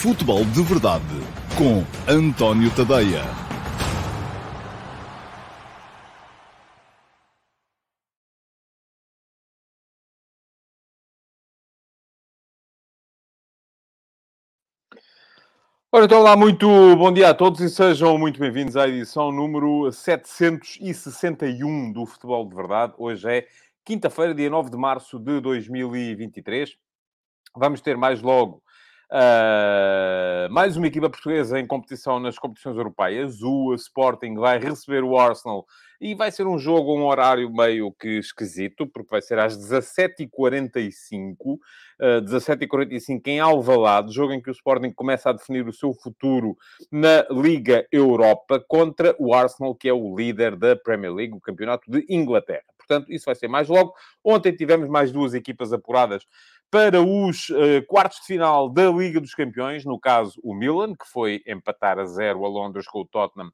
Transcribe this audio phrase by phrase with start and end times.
[0.00, 1.02] Futebol de Verdade
[1.56, 3.20] com António Tadeia.
[15.90, 19.90] Ora, então, olá, muito bom dia a todos e sejam muito bem-vindos à edição número
[19.90, 22.94] 761 do Futebol de Verdade.
[22.96, 23.48] Hoje é
[23.84, 26.76] quinta-feira, dia 9 de março de 2023.
[27.56, 28.62] Vamos ter mais logo
[29.10, 33.42] uh, mais uma equipa portuguesa em competição nas competições europeias.
[33.42, 35.66] O Sporting vai receber o Arsenal
[36.00, 41.34] e vai ser um jogo, um horário meio que esquisito, porque vai ser às 17h45.
[41.44, 41.58] Uh,
[42.22, 46.56] 17h45 em Alvalade, jogo em que o Sporting começa a definir o seu futuro
[46.90, 51.90] na Liga Europa contra o Arsenal, que é o líder da Premier League, o campeonato
[51.90, 52.62] de Inglaterra.
[52.88, 53.92] Portanto, isso vai ser mais logo.
[54.24, 56.26] Ontem tivemos mais duas equipas apuradas
[56.70, 61.08] para os uh, quartos de final da Liga dos Campeões, no caso o Milan, que
[61.10, 63.50] foi empatar a zero a Londres com o Tottenham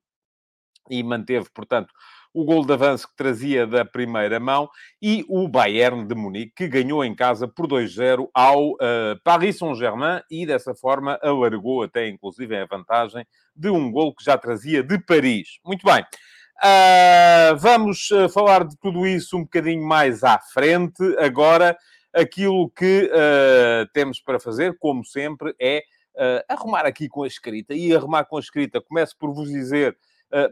[0.90, 1.92] e manteve, portanto,
[2.32, 4.68] o gol de avanço que trazia da primeira mão,
[5.00, 8.76] e o Bayern de Munique, que ganhou em casa por 2-0 ao uh,
[9.22, 14.36] Paris Saint-Germain e dessa forma alargou até inclusive a vantagem de um gol que já
[14.36, 15.60] trazia de Paris.
[15.64, 16.04] Muito bem.
[16.56, 21.02] Uh, vamos falar de tudo isso um bocadinho mais à frente.
[21.18, 21.76] Agora,
[22.14, 25.82] aquilo que uh, temos para fazer, como sempre, é
[26.14, 27.74] uh, arrumar aqui com a escrita.
[27.74, 29.96] E arrumar com a escrita, começo por vos dizer,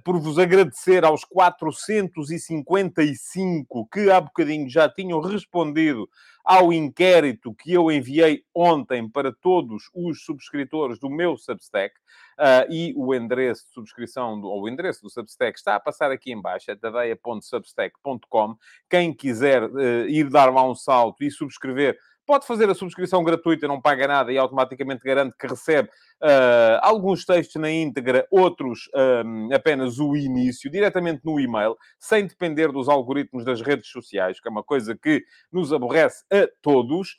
[0.05, 6.09] por vos agradecer aos 455 que há bocadinho já tinham respondido
[6.45, 11.95] ao inquérito que eu enviei ontem para todos os subscritores do meu Substack.
[12.39, 16.11] Uh, e o endereço de subscrição, do, ou o endereço do Substack está a passar
[16.11, 18.57] aqui em baixo, é tadeia.substack.com.
[18.91, 23.69] Quem quiser uh, ir dar lá um salto e subscrever pode fazer a subscrição gratuita,
[23.69, 25.89] não paga nada e automaticamente garante que recebe
[26.23, 28.89] uh, alguns textos na íntegra, outros
[29.25, 34.49] um, apenas o início, diretamente no e-mail, sem depender dos algoritmos das redes sociais, que
[34.49, 37.17] é uma coisa que nos aborrece a todos.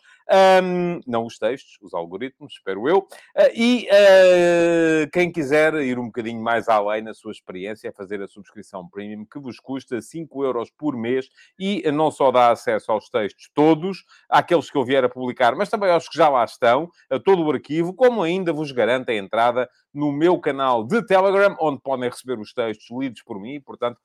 [0.63, 2.99] Um, não os textos, os algoritmos, espero eu.
[2.99, 8.21] Uh, e uh, quem quiser ir um bocadinho mais além na sua experiência, é fazer
[8.21, 12.91] a subscrição premium, que vos custa 5 euros por mês e não só dá acesso
[12.91, 16.45] aos textos todos, àqueles que eu vier a publicar, mas também aos que já lá
[16.45, 21.05] estão, a todo o arquivo, como ainda vos garante a entrada no meu canal de
[21.05, 23.97] Telegram, onde podem receber os textos lidos por mim, portanto,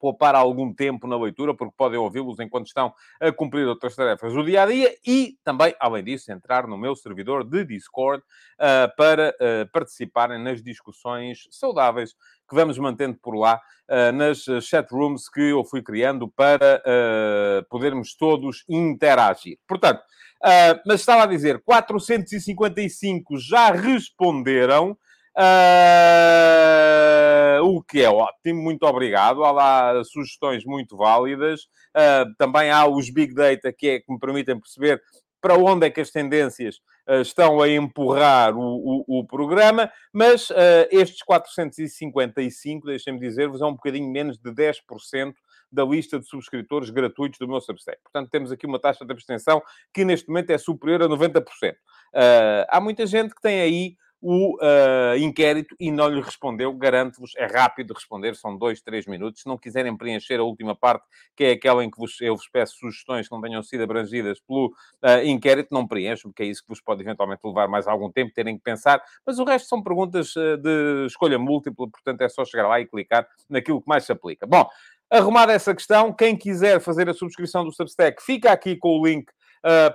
[0.00, 4.42] poupar algum tempo na leitura, porque podem ouvi-los enquanto estão a cumprir outras tarefas do
[4.42, 9.36] dia a dia e também, além disso, entrar no meu servidor de Discord uh, para
[9.38, 12.14] uh, participarem nas discussões saudáveis
[12.50, 16.82] que vamos mantendo por lá uh, nas chat rooms que eu fui criando para
[17.70, 19.56] podermos todos interagir.
[19.66, 20.02] Portanto,
[20.86, 24.98] mas estava a dizer, 455 já responderam.
[25.38, 26.42] Uh,
[27.62, 29.44] o que é ótimo, muito obrigado.
[29.44, 31.62] Há lá sugestões muito válidas.
[31.96, 35.00] Uh, também há os Big Data que, é, que me permitem perceber
[35.40, 36.80] para onde é que as tendências
[37.20, 40.48] estão a empurrar o, o, o programa, mas
[40.90, 45.32] estes 455, deixem-me dizer-vos, é um bocadinho menos de 10%
[45.72, 47.98] da lista de subscritores gratuitos do meu Substack.
[48.02, 49.62] Portanto, temos aqui uma taxa de abstenção
[49.94, 51.44] que neste momento é superior a 90%.
[52.68, 56.72] há muita gente que tem aí o uh, inquérito e não lhe respondeu.
[56.74, 59.42] Garanto-vos, é rápido responder, são dois, três minutos.
[59.42, 62.48] Se não quiserem preencher a última parte, que é aquela em que vos, eu vos
[62.48, 66.62] peço sugestões que não tenham sido abrangidas pelo uh, inquérito, não preencham, porque é isso
[66.62, 69.02] que vos pode eventualmente levar mais algum tempo, terem que pensar.
[69.24, 72.86] Mas o resto são perguntas uh, de escolha múltipla, portanto é só chegar lá e
[72.86, 74.46] clicar naquilo que mais se aplica.
[74.46, 74.68] Bom,
[75.10, 79.26] arrumada essa questão, quem quiser fazer a subscrição do Substack, fica aqui com o link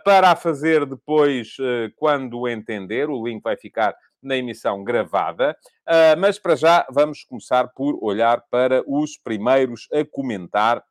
[0.03, 1.57] para a fazer depois,
[1.96, 3.09] quando entender.
[3.09, 5.56] O link vai ficar na emissão gravada.
[5.88, 10.84] Uh, mas para já vamos começar por olhar para os primeiros a comentar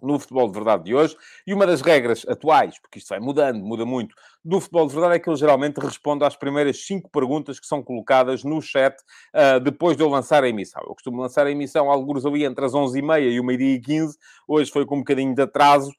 [0.00, 1.16] no futebol de verdade de hoje.
[1.46, 4.14] E uma das regras atuais, porque isto vai mudando, muda muito,
[4.44, 7.82] do futebol de verdade é que ele geralmente responde às primeiras cinco perguntas que são
[7.82, 8.96] colocadas no chat
[9.34, 10.82] uh, depois de eu lançar a emissão.
[10.86, 14.16] Eu costumo lançar a emissão alguns ali entre as 11h30 e o meio-dia e 15.
[14.46, 15.92] Hoje foi com um bocadinho de atraso,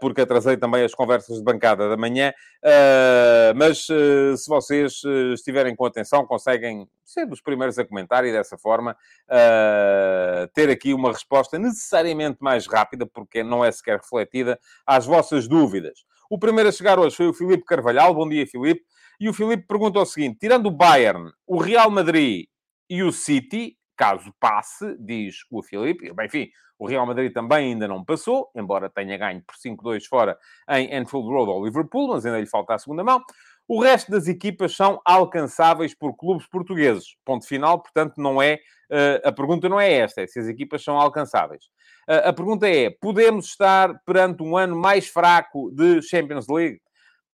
[0.00, 2.32] porque atrasei também as conversas de bancada da manhã.
[2.62, 5.00] Uh, mas se vocês
[5.34, 8.96] estiverem com atenção, conseguem ser dos primeiros a comentar e dessa forma
[10.54, 16.04] ter aqui uma resposta necessariamente mais rápida, porque não é sequer refletida, às vossas dúvidas.
[16.30, 18.14] O primeiro a chegar hoje foi o Filipe Carvalhal.
[18.14, 18.82] Bom dia, Filipe.
[19.18, 22.46] E o Filipe pergunta o seguinte: tirando o Bayern, o Real Madrid
[22.88, 26.48] e o City, caso passe, diz o Filipe, enfim,
[26.78, 30.38] o Real Madrid também ainda não passou, embora tenha ganho por 5-2 fora
[30.70, 33.22] em Anfield Road ao Liverpool, mas ainda lhe falta a segunda mão.
[33.68, 37.14] O resto das equipas são alcançáveis por clubes portugueses.
[37.26, 38.58] Ponto final, portanto, não é...
[38.90, 41.66] Uh, a pergunta não é esta, é se as equipas são alcançáveis.
[42.08, 46.80] Uh, a pergunta é, podemos estar perante um ano mais fraco de Champions League?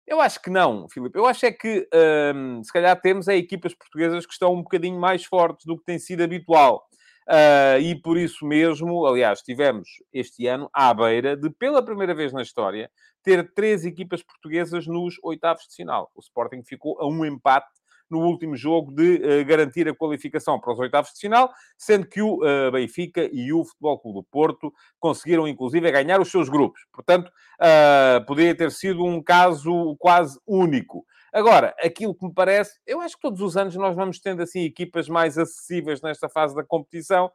[0.06, 1.18] Eu acho que não, Filipe.
[1.18, 1.88] Eu acho é que,
[2.34, 5.84] hum, se calhar, temos é, equipas portuguesas que estão um bocadinho mais fortes do que
[5.84, 6.86] tem sido habitual.
[7.28, 12.32] Uh, e por isso mesmo, aliás, tivemos este ano à beira de, pela primeira vez
[12.32, 12.88] na história,
[13.20, 16.08] ter três equipas portuguesas nos oitavos de final.
[16.14, 17.66] O Sporting ficou a um empate
[18.10, 22.22] no último jogo de uh, garantir a qualificação para os oitavos de final, sendo que
[22.22, 26.80] o uh, Benfica e o Futebol Clube do Porto conseguiram, inclusive, ganhar os seus grupos.
[26.92, 31.04] Portanto, uh, poderia ter sido um caso quase único.
[31.36, 34.60] Agora, aquilo que me parece, eu acho que todos os anos nós vamos tendo assim
[34.60, 37.30] equipas mais acessíveis nesta fase da competição.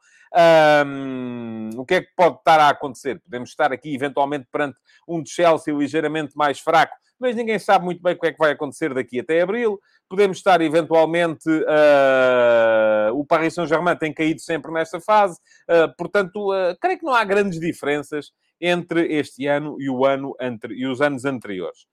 [0.83, 3.21] Um, o que é que pode estar a acontecer?
[3.21, 8.13] Podemos estar aqui eventualmente perante um Chelsea ligeiramente mais fraco, mas ninguém sabe muito bem
[8.13, 9.79] o que é que vai acontecer daqui até abril.
[10.09, 11.47] Podemos estar eventualmente.
[11.47, 15.39] Uh, o Paris Saint-Germain tem caído sempre nesta fase,
[15.69, 20.35] uh, portanto, uh, creio que não há grandes diferenças entre este ano e, o ano
[20.41, 21.85] entre, e os anos anteriores.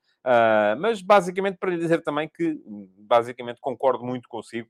[0.79, 2.59] mas basicamente para lhe dizer também que
[2.97, 4.67] basicamente concordo muito consigo.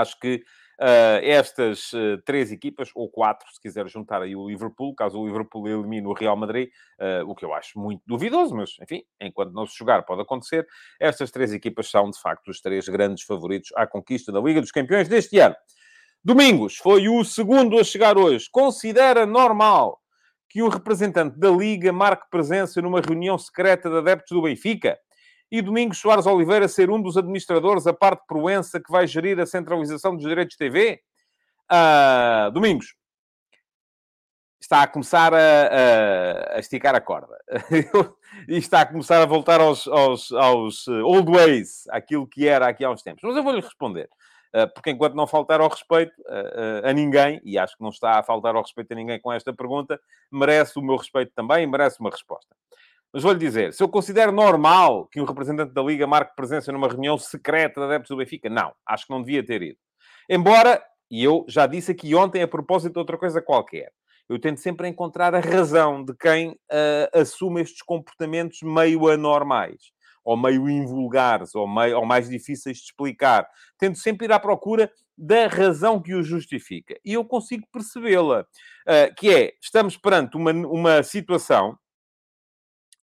[0.00, 0.42] Acho que
[0.74, 5.26] Uh, estas uh, três equipas, ou quatro, se quiser juntar aí o Liverpool, caso o
[5.26, 6.68] Liverpool elimine o Real Madrid,
[6.98, 10.66] uh, o que eu acho muito duvidoso, mas enfim, enquanto não se jogar pode acontecer.
[10.98, 14.72] Estas três equipas são, de facto, os três grandes favoritos à conquista da Liga dos
[14.72, 15.54] Campeões deste ano.
[16.24, 18.48] Domingos foi o segundo a chegar hoje.
[18.50, 20.00] Considera normal
[20.48, 24.98] que um representante da Liga marque presença numa reunião secreta de adeptos do Benfica?
[25.50, 29.46] E Domingos Soares Oliveira ser um dos administradores, a parte Proença, que vai gerir a
[29.46, 31.00] centralização dos direitos TV?
[31.70, 32.94] Uh, Domingos,
[34.64, 37.36] está a começar a, a, a esticar a corda.
[38.48, 42.66] e está a começar a voltar aos, aos, aos eh, old ways, aquilo que era
[42.66, 43.22] aqui há uns tempos.
[43.22, 44.08] Mas eu vou-lhe responder.
[44.54, 47.90] Uh, porque enquanto não faltar ao respeito uh, uh, a ninguém, e acho que não
[47.90, 50.00] está a faltar ao respeito a ninguém com esta pergunta,
[50.30, 52.54] merece o meu respeito também e merece uma resposta.
[53.14, 56.88] Mas vou-lhe dizer, se eu considero normal que um representante da Liga marque presença numa
[56.88, 58.72] reunião secreta de adeptos do Benfica, não.
[58.84, 59.78] Acho que não devia ter ido.
[60.28, 63.92] Embora, e eu já disse aqui ontem a propósito de outra coisa qualquer,
[64.28, 69.92] eu tento sempre encontrar a razão de quem uh, assume estes comportamentos meio anormais,
[70.24, 73.46] ou meio invulgares, ou, meio, ou mais difíceis de explicar.
[73.78, 76.98] Tento sempre ir à procura da razão que o justifica.
[77.04, 78.40] E eu consigo percebê-la.
[78.40, 81.78] Uh, que é, estamos perante uma, uma situação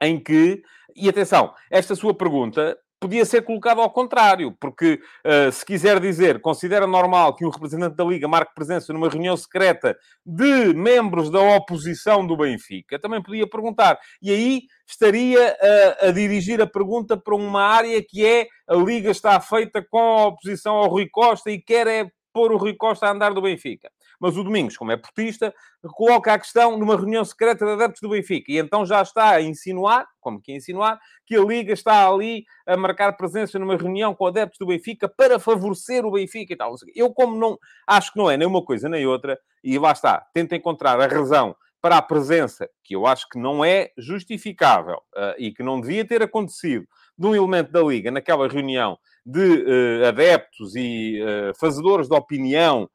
[0.01, 0.63] em que,
[0.97, 6.39] e atenção, esta sua pergunta podia ser colocada ao contrário, porque uh, se quiser dizer,
[6.43, 11.41] considera normal que um representante da Liga marque presença numa reunião secreta de membros da
[11.41, 13.99] oposição do Benfica, também podia perguntar.
[14.21, 19.11] E aí estaria uh, a dirigir a pergunta para uma área que é a Liga
[19.11, 23.07] está feita com a oposição ao Rui Costa e quer é pôr o Rui Costa
[23.07, 23.91] a andar do Benfica.
[24.21, 25.55] Mas o Domingos, como é portista,
[25.95, 28.53] coloca a questão numa reunião secreta de adeptos do Benfica.
[28.53, 32.77] E então já está a insinuar, como que insinuar, que a Liga está ali a
[32.77, 36.75] marcar presença numa reunião com adeptos do Benfica para favorecer o Benfica e tal.
[36.95, 40.27] Eu, como não acho que não é nem uma coisa nem outra, e lá está,
[40.35, 45.35] tento encontrar a razão para a presença, que eu acho que não é justificável uh,
[45.39, 50.07] e que não devia ter acontecido, de um elemento da Liga naquela reunião de uh,
[50.09, 52.89] adeptos e uh, fazedores de opinião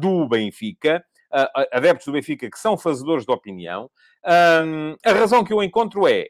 [0.00, 1.04] do Benfica,
[1.72, 3.90] adeptos do Benfica que são fazedores de opinião.
[4.24, 6.26] a razão que eu encontro é: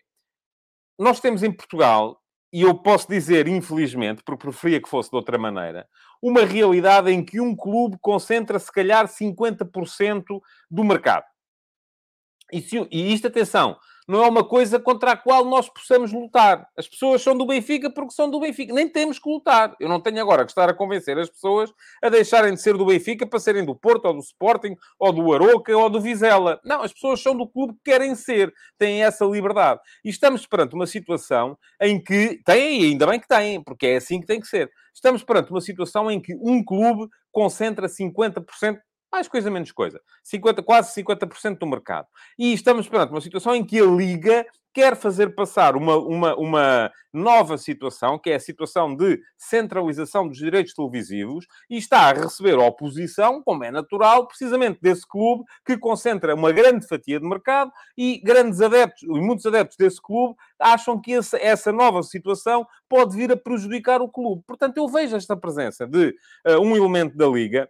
[0.99, 2.21] nós temos em Portugal,
[2.52, 5.87] e eu posso dizer, infelizmente, porque preferia que fosse de outra maneira,
[6.23, 10.25] uma realidade em que um clube concentra, se calhar, 50%
[10.71, 11.25] do mercado.
[12.52, 13.76] E, se, e isto, atenção,
[14.08, 16.66] não é uma coisa contra a qual nós possamos lutar.
[16.74, 18.72] As pessoas são do Benfica porque são do Benfica.
[18.72, 19.76] Nem temos que lutar.
[19.78, 21.70] Eu não tenho agora que estar a convencer as pessoas
[22.02, 25.30] a deixarem de ser do Benfica para serem do Porto, ou do Sporting, ou do
[25.34, 26.58] Aroca, ou do Vizela.
[26.64, 28.50] Não, as pessoas são do clube que querem ser.
[28.78, 29.80] Têm essa liberdade.
[30.02, 32.40] E estamos perante uma situação em que...
[32.46, 34.70] Têm, ainda bem que têm, porque é assim que tem que ser.
[34.94, 38.78] Estamos perante uma situação em que um clube concentra 50%
[39.10, 40.00] mais coisa, menos coisa.
[40.22, 42.06] 50, quase 50% do mercado.
[42.38, 46.92] E estamos perante uma situação em que a Liga quer fazer passar uma, uma, uma
[47.12, 52.56] nova situação, que é a situação de centralização dos direitos televisivos, e está a receber
[52.56, 58.20] oposição, como é natural, precisamente desse clube que concentra uma grande fatia de mercado e
[58.22, 63.32] grandes adeptos, e muitos adeptos desse clube, acham que essa, essa nova situação pode vir
[63.32, 64.42] a prejudicar o clube.
[64.46, 66.14] Portanto, eu vejo esta presença de
[66.46, 67.68] uh, um elemento da Liga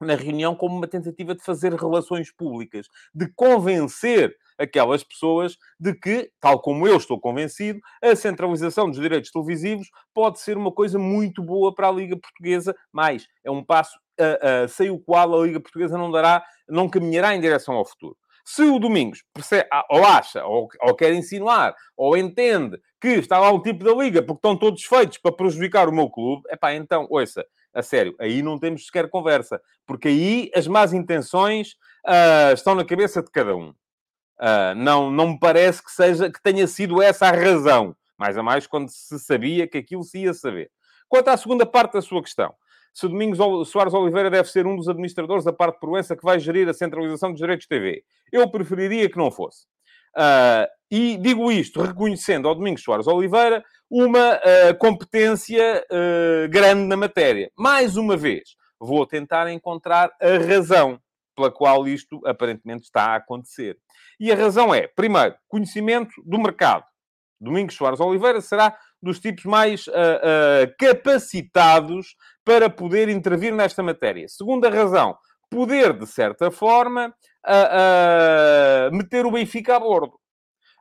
[0.00, 6.30] na reunião como uma tentativa de fazer relações públicas, de convencer aquelas pessoas de que,
[6.40, 11.42] tal como eu estou convencido, a centralização dos direitos televisivos pode ser uma coisa muito
[11.42, 15.46] boa para a Liga Portuguesa, mas é um passo uh, uh, sem o qual a
[15.46, 18.16] Liga Portuguesa não dará, não caminhará em direção ao futuro.
[18.44, 23.50] Se o Domingos percebe, ou acha, ou, ou, quer insinuar, ou entende que está lá
[23.50, 26.72] um tipo da liga porque estão todos feitos para prejudicar o meu clube, é pá,
[26.72, 27.44] então, ouça,
[27.76, 32.84] a sério, aí não temos sequer conversa, porque aí as más intenções uh, estão na
[32.84, 33.68] cabeça de cada um.
[34.38, 38.42] Uh, não, não me parece que seja que tenha sido essa a razão, mais a
[38.42, 40.70] mais quando se sabia que aquilo se ia saber.
[41.06, 42.54] Quanto à segunda parte da sua questão,
[42.94, 46.40] se Domingos Soares Oliveira deve ser um dos administradores da parte de Proença que vai
[46.40, 48.02] gerir a centralização dos direitos de TV.
[48.32, 49.66] Eu preferiria que não fosse.
[50.16, 56.96] Uh, e digo isto reconhecendo ao Domingos Soares Oliveira uma uh, competência uh, grande na
[56.96, 57.50] matéria.
[57.56, 61.00] Mais uma vez, vou tentar encontrar a razão
[61.36, 63.76] pela qual isto aparentemente está a acontecer.
[64.18, 66.84] E a razão é, primeiro, conhecimento do mercado.
[67.38, 74.26] Domingos Soares Oliveira será dos tipos mais uh, uh, capacitados para poder intervir nesta matéria.
[74.28, 75.16] Segunda razão,
[75.50, 77.14] poder, de certa forma,
[77.46, 80.18] uh, meter o Benfica a bordo.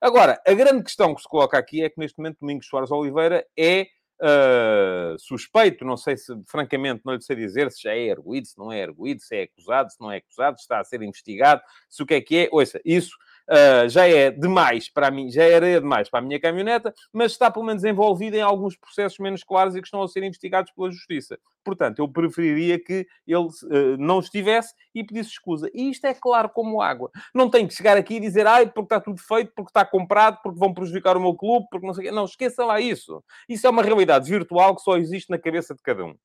[0.01, 3.45] Agora, a grande questão que se coloca aqui é que neste momento Domingos Soares Oliveira
[3.57, 8.47] é Uh, suspeito, não sei se, francamente, não lhe sei dizer se já é erguido,
[8.47, 11.01] se não é erguido, se é acusado, se não é acusado, se está a ser
[11.01, 12.49] investigado, se o que é que é.
[12.49, 13.13] Ouça, isso
[13.49, 17.49] uh, já é demais para mim, já era demais para a minha caminhoneta, mas está
[17.49, 20.91] pelo menos envolvido em alguns processos menos claros e que estão a ser investigados pela
[20.91, 21.37] Justiça.
[21.63, 25.69] Portanto, eu preferiria que ele uh, não estivesse e pedisse escusa.
[25.73, 27.09] E isto é claro como água.
[27.33, 30.39] Não tem que chegar aqui e dizer, ai, porque está tudo feito, porque está comprado,
[30.43, 32.15] porque vão prejudicar o meu clube, porque não sei o quê.
[32.15, 33.23] Não, esqueça lá isso.
[33.49, 36.15] Isso é uma realidade virtual que só existe na cabeça de cada um.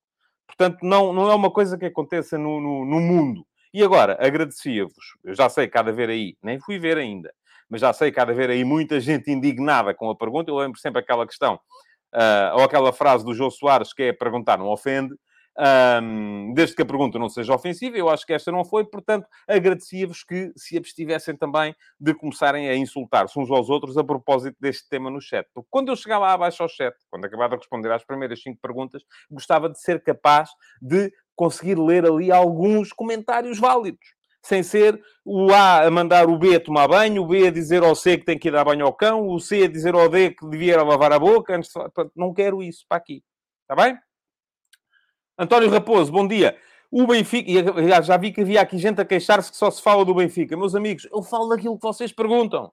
[0.46, 3.46] Portanto, não, não é uma coisa que aconteça no, no, no mundo.
[3.72, 5.16] E agora, agradecia-vos.
[5.22, 7.32] Eu já sei que há de haver aí, nem fui ver ainda,
[7.68, 10.50] mas já sei que há de haver aí muita gente indignada com a pergunta.
[10.50, 11.54] Eu lembro sempre aquela questão,
[12.14, 15.14] uh, ou aquela frase do João Soares, que é perguntar não ofende.
[16.02, 19.26] Um, desde que a pergunta não seja ofensiva, eu acho que esta não foi, portanto,
[19.46, 24.88] agradecia-vos que se abstivessem também de começarem a insultar-se uns aos outros a propósito deste
[24.88, 25.46] tema no chat.
[25.52, 28.58] Porque quando eu chegar lá abaixo ao chat, quando acabar de responder às primeiras cinco
[28.62, 30.48] perguntas, gostava de ser capaz
[30.80, 34.14] de conseguir ler ali alguns comentários válidos.
[34.42, 37.82] Sem ser o A a mandar o B a tomar banho, o B a dizer
[37.82, 40.06] ao C que tem que ir dar banho ao cão, o C a dizer ao
[40.06, 41.56] D que devia lavar a boca.
[41.56, 42.10] Antes de...
[42.14, 43.24] Não quero isso para aqui.
[43.62, 43.98] Está bem?
[45.38, 46.58] António Raposo, bom dia.
[46.90, 50.04] O Benfica, e já vi que havia aqui gente a queixar-se que só se fala
[50.04, 50.54] do Benfica.
[50.58, 52.70] Meus amigos, eu falo daquilo que vocês perguntam.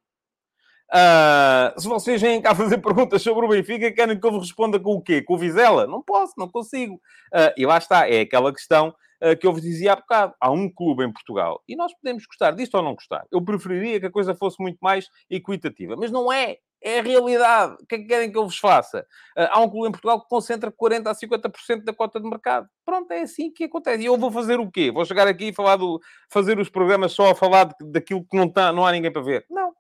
[0.90, 4.80] Uh, se vocês vêm cá fazer perguntas sobre o Benfica, querem que eu vos responda
[4.80, 5.22] com o quê?
[5.22, 5.86] Com o Vizela?
[5.86, 6.96] Não posso, não consigo.
[7.34, 10.34] Uh, e lá está, é aquela questão uh, que eu vos dizia há bocado.
[10.40, 13.26] Há um clube em Portugal e nós podemos gostar disto ou não gostar.
[13.32, 16.58] Eu preferiria que a coisa fosse muito mais equitativa, mas não é.
[16.80, 17.76] É a realidade.
[17.82, 19.04] O que é que querem que eu vos faça?
[19.36, 22.70] há um clube em Portugal que concentra 40% a 50% da cota de mercado.
[22.86, 24.04] Pronto, é assim que acontece.
[24.04, 24.92] E eu vou fazer o quê?
[24.92, 28.38] Vou chegar aqui e falar do, fazer os programas só a falar de, daquilo que
[28.38, 29.44] não, tá, não há ninguém para ver?
[29.50, 29.74] Não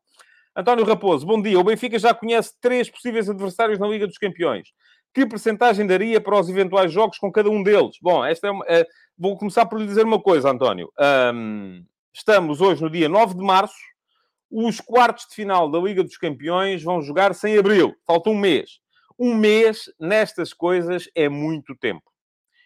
[0.58, 1.60] António Raposo, bom dia.
[1.60, 4.70] O Benfica já conhece três possíveis adversários na Liga dos Campeões.
[5.14, 7.98] Que percentagem daria para os eventuais jogos com cada um deles?
[8.02, 8.86] Bom, esta é uma, uh,
[9.16, 10.92] vou começar por lhe dizer uma coisa, António.
[11.32, 13.78] Um, estamos hoje no dia 9 de março.
[14.50, 17.94] Os quartos de final da Liga dos Campeões vão jogar sem abril.
[18.08, 18.80] Falta um mês.
[19.20, 22.12] Um mês nestas coisas é muito tempo.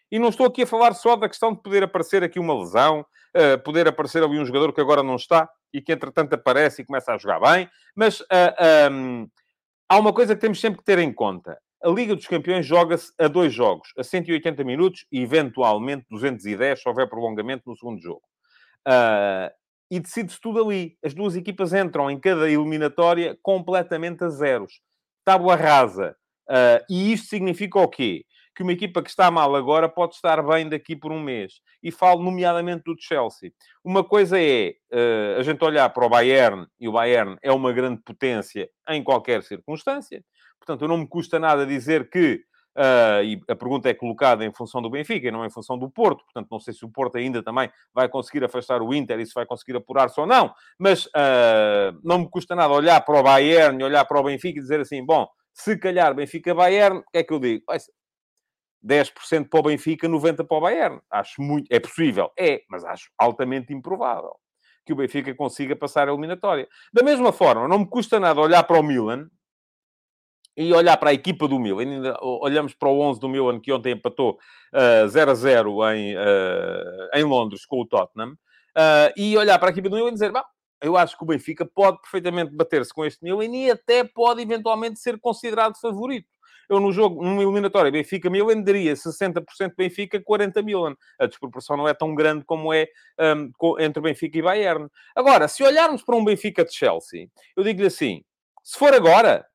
[0.10, 3.05] E não estou aqui a falar só da questão de poder aparecer aqui uma lesão,
[3.36, 6.85] uh, poder aparecer ali um jogador que agora não está e que entretanto aparece e
[6.85, 7.69] começa a jogar bem.
[7.95, 9.27] Mas uh, ah, um,
[9.89, 11.57] há uma coisa que temos sempre que ter em conta.
[11.83, 16.87] A Liga dos Campeões joga-se a dois jogos, a 180 minutos e eventualmente 210 se
[16.87, 18.21] houver prolongamento no segundo jogo.
[18.87, 19.49] Uh,
[19.89, 20.95] e decide-se tudo ali.
[21.03, 24.79] As duas equipas entram em cada eliminatória completamente a zeros.
[25.25, 26.15] Tábua rasa.
[26.49, 28.25] Uh, e isto significa o quê?
[28.62, 31.53] Que uma equipa que está mal agora pode estar bem daqui por um mês.
[31.82, 33.51] E falo nomeadamente do Chelsea.
[33.84, 37.74] Uma coisa é uh, a gente olhar para o Bayern, e o Bayern é uma
[37.74, 40.24] grande potência em qualquer circunstância.
[40.60, 44.82] Portanto, não me custa nada dizer que Uh, e a pergunta é colocada em função
[44.82, 46.24] do Benfica e não em função do Porto.
[46.24, 49.34] Portanto, não sei se o Porto ainda também vai conseguir afastar o Inter e se
[49.34, 50.53] vai conseguir apurar-se ou não.
[50.80, 54.62] Mas uh, não me custa nada olhar para o Bayern, olhar para o Benfica e
[54.62, 57.65] dizer assim: bom, se calhar Benfica-Bayern, o que é que eu digo?
[58.85, 61.01] 10% para o Benfica, 90% para o Bayern.
[61.09, 61.67] Acho muito...
[61.69, 62.31] É possível?
[62.38, 64.35] É, mas acho altamente improvável
[64.85, 66.67] que o Benfica consiga passar a eliminatória.
[66.91, 69.29] Da mesma forma, não me custa nada olhar para o Milan
[70.57, 73.71] e olhar para a equipa do Milan, ainda olhamos para o 11 do Milan, que
[73.71, 74.38] ontem empatou
[74.73, 79.69] uh, 0 a 0 em, uh, em Londres com o Tottenham, uh, e olhar para
[79.69, 80.31] a equipa do Milan e dizer,
[80.81, 85.00] eu acho que o Benfica pode perfeitamente bater-se com este Milan e até pode eventualmente
[85.00, 86.27] ser considerado favorito.
[86.71, 89.43] Eu no jogo, numa eliminatória Benfica-Milan, daria 60%
[89.77, 90.95] Benfica, 40% Milan.
[91.19, 92.87] A desproporção não é tão grande como é
[93.19, 94.87] um, entre Benfica e Bayern.
[95.13, 98.23] Agora, se olharmos para um Benfica de Chelsea, eu digo-lhe assim,
[98.63, 99.45] se for agora,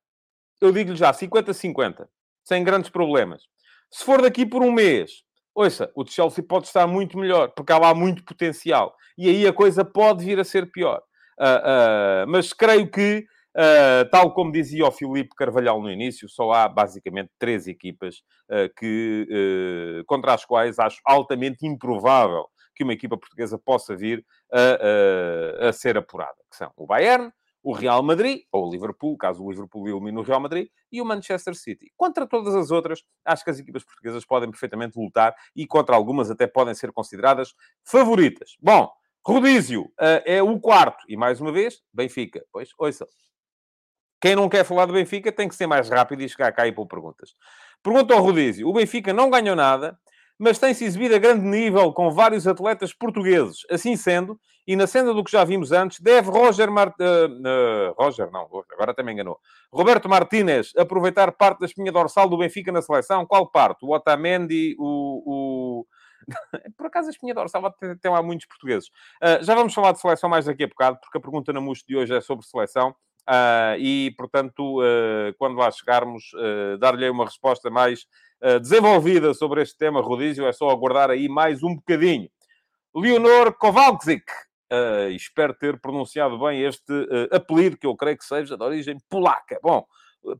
[0.60, 2.06] eu digo-lhe já, 50-50,
[2.44, 3.44] sem grandes problemas.
[3.90, 5.22] Se for daqui por um mês,
[5.54, 8.94] ouça, o de Chelsea pode estar muito melhor, porque há lá muito potencial.
[9.16, 11.00] E aí a coisa pode vir a ser pior.
[11.40, 13.24] Uh, uh, mas creio que,
[13.56, 18.22] uh, tal como dizia o Filipe Carvalhal no início, só há basicamente três equipas
[18.78, 25.72] que, contra as quais acho altamente improvável que uma equipa portuguesa possa vir a, a
[25.72, 27.32] ser apurada, que são o Bayern,
[27.66, 31.04] o Real Madrid, ou o Liverpool, caso o Liverpool elimine o Real Madrid, e o
[31.04, 31.90] Manchester City.
[31.96, 36.30] Contra todas as outras, acho que as equipas portuguesas podem perfeitamente lutar e contra algumas
[36.30, 38.56] até podem ser consideradas favoritas.
[38.60, 38.88] Bom,
[39.26, 42.44] Rodízio uh, é o quarto, e mais uma vez, Benfica.
[42.52, 43.04] Pois, ouça.
[44.26, 46.72] Quem não quer falar do Benfica tem que ser mais rápido e chegar cá e
[46.72, 47.32] pôr perguntas.
[47.80, 48.66] Pergunta ao Rodízio.
[48.66, 49.96] O Benfica não ganhou nada,
[50.36, 53.58] mas tem-se exibido a grande nível com vários atletas portugueses.
[53.70, 56.92] Assim sendo, e na senda do que já vimos antes, deve Roger Mart...
[56.98, 59.38] Uh, uh, Roger, não, agora também enganou.
[59.72, 63.24] Roberto Martínez aproveitar parte da espinha dorsal do Benfica na seleção.
[63.24, 63.84] Qual parte?
[63.84, 65.84] O Otamendi, o...
[65.84, 65.86] o...
[66.76, 68.88] Por acaso a espinha dorsal tem, lá muitos portugueses.
[69.22, 71.84] Uh, já vamos falar de seleção mais daqui a bocado, porque a pergunta na MUS
[71.86, 72.92] de hoje é sobre seleção.
[73.28, 78.06] Uh, e, portanto, uh, quando lá chegarmos, uh, dar-lhe uma resposta mais
[78.60, 82.28] desenvolvida sobre este tema, Rodízio, é só aguardar aí mais um bocadinho.
[82.94, 84.26] Leonor Kowalczyk,
[85.14, 86.92] espero ter pronunciado bem este
[87.32, 89.58] apelido, que eu creio que seja de origem polaca.
[89.62, 89.86] Bom,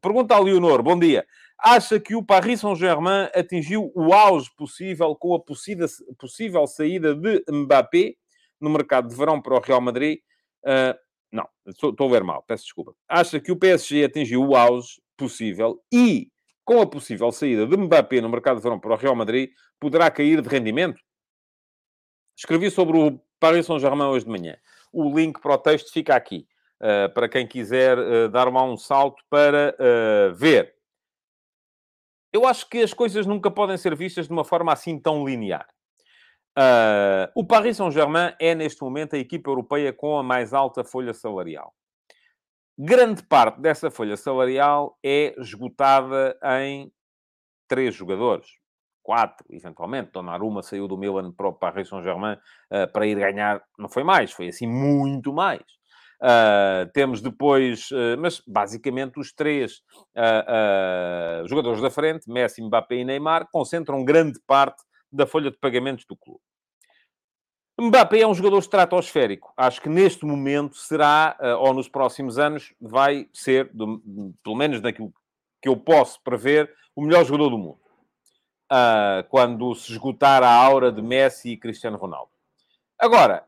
[0.03, 1.27] pergunta a Leonor, bom dia.
[1.59, 5.89] Acha que o Paris Saint-Germain atingiu o auge possível com a possível,
[6.19, 8.13] possível saída de Mbappé
[8.61, 10.19] no mercado de verão para o Real Madrid?
[11.37, 12.95] Não, estou, a ler mal, peço desculpa.
[13.07, 16.31] Acha que o PSG atingiu o auge possível e,
[16.65, 20.11] com a possível saída de Mbappé no mercado de verão para o Real Madrid, poderá
[20.11, 20.99] cair de rendimento?
[22.35, 24.57] Escrevi sobre o Paris Saint-Germain hoje de manhã.
[24.91, 26.47] O link para o texto fica aqui,
[26.81, 30.75] uh, para quem quiser uh, dar uma um salto para uh, ver.
[32.33, 35.67] Eu acho que as coisas nunca podem ser vistas de uma forma assim tão linear.
[36.59, 41.13] Uh, o Paris Saint-Germain é, neste momento, a equipa europeia com a mais alta folha
[41.13, 41.75] salarial.
[42.79, 46.91] Grande parte dessa folha salarial é esgotada em
[47.69, 48.47] três jogadores.
[49.03, 50.13] Quatro, eventualmente.
[50.13, 53.63] Donnarumma saiu do Milan para o Paris Saint-Germain uh, para ir ganhar...
[53.79, 55.63] Não foi mais, foi assim muito mais.
[56.23, 59.83] Uh, temos depois, uh, mas basicamente os três
[60.17, 64.83] uh, jogadores da frente, Messi, Mbappé e Neymar, concentram grande parte
[65.17, 66.41] da folha de pagamentos do clube.
[67.79, 69.53] Mbappé é um jogador estratosférico.
[69.57, 73.71] Acho que neste momento será, eh, ou nos próximos anos, vai ser,
[74.43, 75.13] pelo menos naquilo
[75.61, 77.81] que eu posso prever, o melhor jogador do mundo.
[78.73, 82.33] Uh, quando se esgotar a aura de Messi e Cristiano Ronaldo.
[82.99, 83.47] Agora,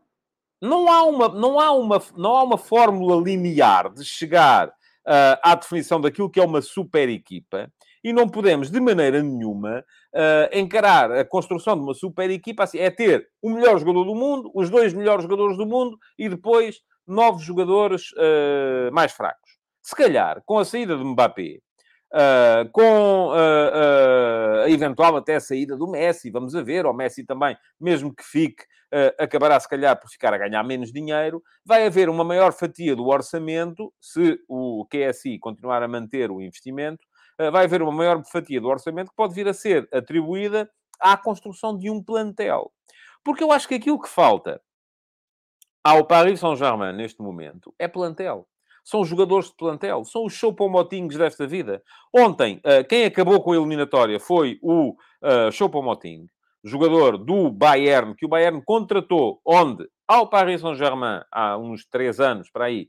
[0.61, 5.57] não há uma, não há uma, não há uma fórmula linear de chegar uh, à
[5.57, 9.85] definição daquilo que é uma super equipa e não podemos, de maneira nenhuma,
[10.15, 12.79] uh, encarar a construção de uma super equipa assim.
[12.79, 16.81] É ter o melhor jogador do mundo, os dois melhores jogadores do mundo e depois
[17.07, 19.59] nove jogadores uh, mais fracos.
[19.83, 21.61] Se calhar, com a saída de Mbappé,
[22.11, 26.93] Uh, com uh, uh, a eventual até a saída do Messi, vamos a ver, o
[26.95, 28.65] Messi também, mesmo que fique,
[29.19, 33.07] acabará se calhar por ficar a ganhar menos dinheiro, vai haver uma maior fatia do
[33.09, 37.05] orçamento, se o QSI continuar a manter o investimento,
[37.53, 40.69] vai haver uma maior fatia do orçamento que pode vir a ser atribuída
[41.01, 42.73] à construção de um plantel.
[43.25, 44.61] Porque eu acho que aquilo que falta
[45.85, 48.47] ao Paris Saint-Germain neste momento é plantel.
[48.85, 51.83] São jogadores de plantel, são os Choupo-Motingos desta vida.
[52.15, 56.27] Ontem, eh, quem acabou com a eliminatória foi o uh, Choupo-Moting,
[56.65, 59.87] jogador do Bayern, que o Bayern contratou, onde?
[60.07, 62.89] Ao Paris Saint-Germain, há uns três anos, para aí,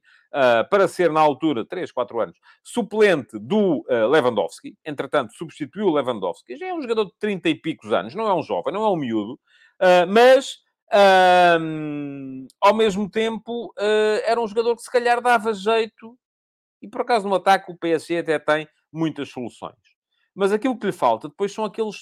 [0.69, 4.77] para ser, na altura, 3, 4 anos, suplente do uh, Lewandowski.
[4.85, 6.55] Entretanto, substituiu o Lewandowski.
[6.55, 8.89] Já é um jogador de 30 e picos anos, não é um jovem, não é
[8.89, 10.57] um miúdo, uh, mas...
[12.59, 13.71] ao mesmo tempo,
[14.25, 16.17] era um jogador que se calhar dava jeito,
[16.81, 19.77] e por acaso no ataque o PSG até tem muitas soluções.
[20.33, 21.97] Mas aquilo que lhe falta depois são aqueles,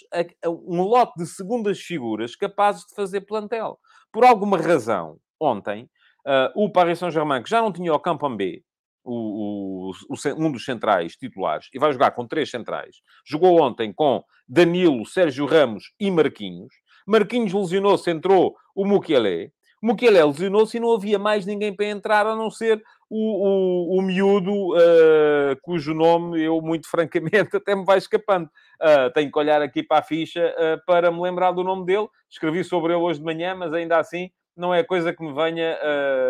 [0.46, 3.78] um lote de segundas figuras capazes de fazer plantel.
[4.10, 5.90] Por alguma razão, ontem,
[6.28, 8.60] uh, o Paris Saint-Germain, que já não tinha o Campambé,
[9.04, 12.98] o, o, um dos centrais titulares, e vai jogar com três centrais.
[13.26, 16.74] Jogou ontem com Danilo, Sérgio Ramos e Marquinhos.
[17.08, 19.52] Marquinhos lesionou-se, entrou o Mukiele.
[19.82, 24.00] O Mukiele lesionou-se e não havia mais ninguém para entrar, a não ser o, o,
[24.00, 28.50] o miúdo, uh, cujo nome eu, muito francamente, até me vai escapando.
[28.82, 32.08] Uh, tenho que olhar aqui para a ficha uh, para me lembrar do nome dele.
[32.30, 35.78] Escrevi sobre ele hoje de manhã, mas ainda assim não é coisa que me venha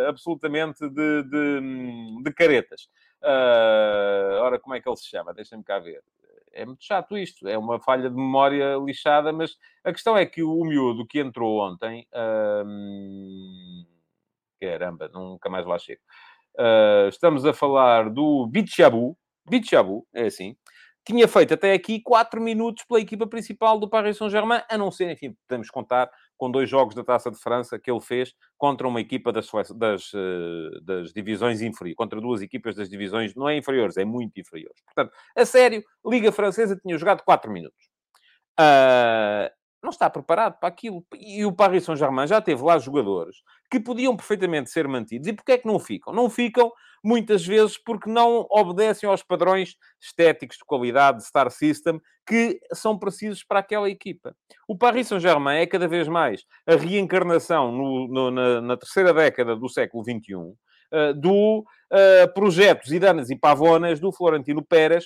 [0.08, 2.90] absolutamente de, de, de caretas.
[4.42, 5.34] ora, como é que ele se chama?
[5.34, 6.04] Deixa-me cá ver
[6.58, 10.42] é muito chato isto, é uma falha de memória lixada, mas a questão é que
[10.42, 12.08] o miúdo que entrou ontem,
[12.66, 13.86] hum,
[14.60, 16.02] caramba, nunca mais lá chego.
[16.56, 19.16] Uh, estamos a falar do Bichabu,
[19.48, 20.58] Bichabu, é assim,
[21.06, 25.12] tinha feito até aqui 4 minutos pela equipa principal do Paris Saint-Germain, a não ser,
[25.12, 29.02] enfim, podemos contar com dois jogos da Taça de França que ele fez contra uma
[29.02, 33.98] equipa das, das, ah, das divisões inferiores, contra duas equipas das divisões, não é inferiores,
[33.98, 34.82] é muito inferiores.
[34.86, 37.90] Portanto, a sério, Liga Francesa tinha jogado 4 minutos.
[38.60, 39.50] Uh,
[39.82, 41.06] não está preparado para aquilo.
[41.16, 43.38] E o Paris Saint-Germain já teve lá jogadores
[43.70, 45.28] que podiam perfeitamente ser mantidos.
[45.28, 46.14] E porquê é que não ficam?
[46.14, 46.72] Não ficam,
[47.04, 52.98] muitas vezes, porque não obedecem aos padrões estéticos de qualidade de Star System que são
[52.98, 54.36] precisos para aquela equipa.
[54.68, 59.56] O Paris Saint-Germain é cada vez mais a reencarnação no, no, na, na, terceira década
[59.56, 60.56] do século XXI uh,
[60.92, 65.06] eh, do uh, projeto Zidanas e Pavonas do Florentino Pérez,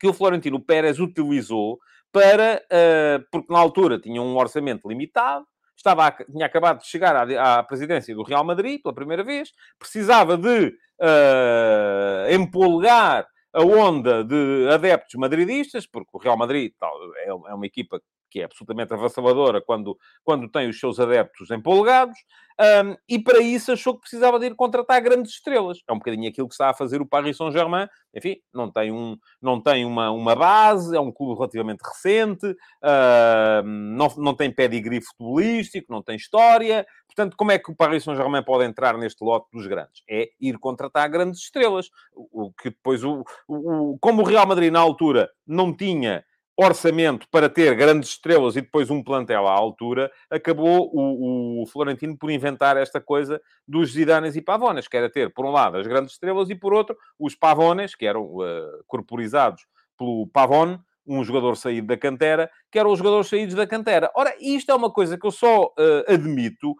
[0.00, 1.78] que o Florentino Pérez utilizou
[2.10, 7.14] para, uh, porque na altura tinha um orçamento limitado, estava a, tinha acabado de chegar
[7.14, 14.22] à, à, presidência do Real Madrid pela primeira vez, precisava de uh, empolgar a onda
[14.22, 18.00] de adeptos madridistas, porque o Real Madrid tal, é, é uma equipa
[18.36, 22.18] que é absolutamente avassaladora quando, quando tem os seus adeptos empolgados,
[22.60, 25.78] um, e para isso achou que precisava de ir contratar grandes estrelas.
[25.88, 27.86] É um bocadinho aquilo que está a fazer o Paris Saint-Germain.
[28.14, 33.62] Enfim, não tem, um, não tem uma, uma base, é um clube relativamente recente, uh,
[33.64, 36.86] não, não tem pedigree futebolístico, não tem história.
[37.06, 40.02] Portanto, como é que o Paris Saint-Germain pode entrar neste lote dos grandes?
[40.08, 41.90] É ir contratar grandes estrelas.
[42.14, 46.22] O, que depois, o, o, como o Real Madrid na altura não tinha
[46.56, 52.16] orçamento para ter grandes estrelas e depois um plantel à altura, acabou o, o Florentino
[52.16, 55.86] por inventar esta coisa dos Zidanes e Pavones, que era ter, por um lado, as
[55.86, 59.66] grandes estrelas e, por outro, os Pavones, que eram uh, corporizados
[59.98, 64.10] pelo Pavone, um jogador saído da cantera, que eram os jogadores saídos da cantera.
[64.14, 66.74] Ora, isto é uma coisa que eu só uh, admito,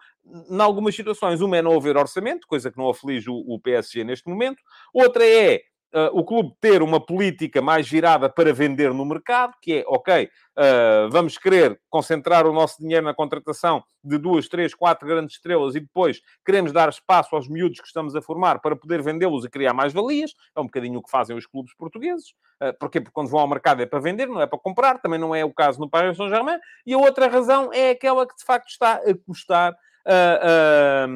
[0.50, 4.02] em algumas situações, uma é não haver orçamento, coisa que não aflige o, o PSG
[4.02, 4.60] neste momento,
[4.92, 5.60] outra é
[5.94, 10.24] uh, o clube ter uma política mais virada para vender no mercado, que é, ok,
[10.24, 15.74] uh, vamos querer concentrar o nosso dinheiro na contratação de duas, três, quatro grandes estrelas
[15.74, 19.50] e depois queremos dar espaço aos miúdos que estamos a formar para poder vendê-los e
[19.50, 20.32] criar mais valias.
[20.54, 22.30] É um bocadinho o que fazem os clubes portugueses.
[22.62, 23.00] Uh, porquê?
[23.00, 25.00] Porque quando vão ao mercado é para vender, não é para comprar.
[25.00, 26.58] Também não é o caso no Paris Saint-Germain.
[26.86, 29.74] E a outra razão é aquela que, de facto, está a custar
[30.06, 31.08] uh,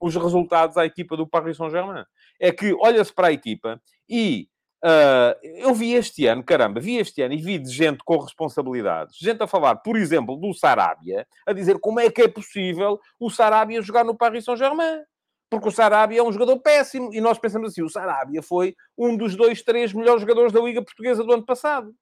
[0.00, 2.04] os resultados à equipa do Paris Saint-Germain.
[2.40, 4.48] É que olha-se para a equipa e
[4.84, 9.16] uh, eu vi este ano, caramba, vi este ano e vi de gente com responsabilidades,
[9.18, 13.30] gente a falar, por exemplo, do Sarabia, a dizer como é que é possível o
[13.30, 15.02] Sarabia jogar no Paris Saint-Germain.
[15.48, 17.14] Porque o Sarabia é um jogador péssimo.
[17.14, 20.82] E nós pensamos assim, o Sarabia foi um dos dois, três melhores jogadores da Liga
[20.82, 21.94] Portuguesa do ano passado.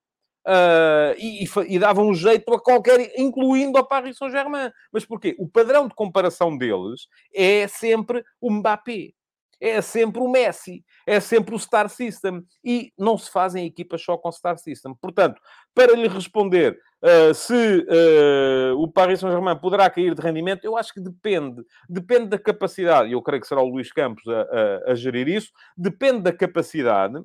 [0.47, 4.71] Uh, e, e, dava um jeito a qualquer, incluindo ao Paris Saint-Germain.
[4.93, 5.35] Mas porquê?
[5.39, 9.13] O padrão de comparação deles é sempre o Mbappé,
[9.59, 12.45] é sempre o Messi, é sempre o Star System.
[12.63, 14.95] E não se fazem equipas só com Star System.
[15.01, 15.41] Portanto,
[15.75, 20.93] para lhe responder uh, se uh, o Paris Saint-Germain poderá cair de rendimento, eu acho
[20.93, 21.63] que depende.
[21.89, 25.27] Depende da capacidade, e eu creio que será o Luís Campos a, a, a gerir
[25.27, 27.19] isso, depende da capacidade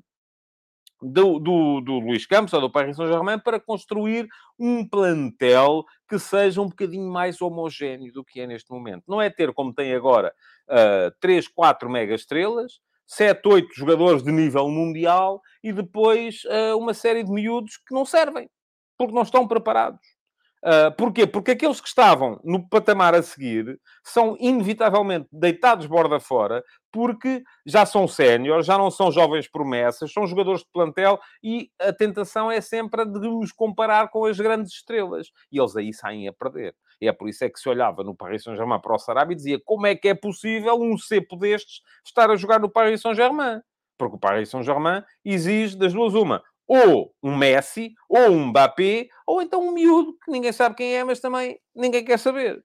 [1.02, 6.62] do, do, do Luís Campos ou do Paris Saint-Germain para construir um plantel que seja
[6.62, 9.04] um bocadinho mais homogéneo do que é neste momento.
[9.08, 10.34] Não é ter, como tem agora,
[10.68, 16.94] uh, 3, 4 mega estrelas, 7, 8 jogadores de nível mundial e depois uh, uma
[16.94, 18.50] série de miúdos que não servem,
[18.98, 20.19] porque não estão preparados.
[20.64, 21.26] Uh, porquê?
[21.26, 27.86] Porque aqueles que estavam no patamar a seguir são inevitavelmente deitados borda fora, porque já
[27.86, 32.60] são séniores, já não são jovens promessas, são jogadores de plantel e a tentação é
[32.60, 35.28] sempre a de os comparar com as grandes estrelas.
[35.50, 36.76] E eles aí saem a perder.
[37.02, 39.38] E é por isso é que se olhava no Paris Saint-Germain para o Sarabia e
[39.38, 43.62] dizia como é que é possível um cepo destes estar a jogar no Paris Saint-Germain?
[43.98, 49.42] Porque o Paris Saint-Germain exige das duas uma ou um Messi, ou um Mbappé, ou
[49.42, 52.64] então um miúdo que ninguém sabe quem é, mas também ninguém quer saber.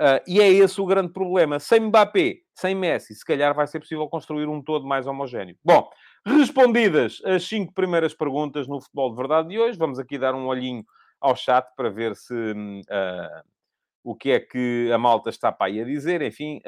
[0.00, 1.60] Uh, e é esse o grande problema.
[1.60, 5.56] Sem Mbappé, sem Messi, se calhar vai ser possível construir um todo mais homogéneo.
[5.64, 5.88] Bom,
[6.26, 10.46] respondidas as cinco primeiras perguntas no Futebol de Verdade de hoje, vamos aqui dar um
[10.48, 10.84] olhinho
[11.20, 13.44] ao chat para ver se uh,
[14.02, 16.20] o que é que a malta está para aí a dizer.
[16.22, 16.60] Enfim,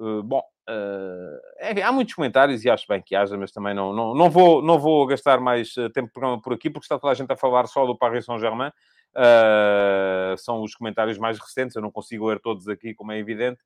[0.00, 4.14] uh, bom, uh, há muitos comentários e acho bem que haja, mas também não, não,
[4.14, 7.14] não, vou, não vou gastar mais tempo de programa por aqui, porque está toda a
[7.14, 8.70] gente a falar só do Paris Saint-Germain.
[9.14, 13.60] Uh, são os comentários mais recentes, eu não consigo ler todos aqui, como é evidente.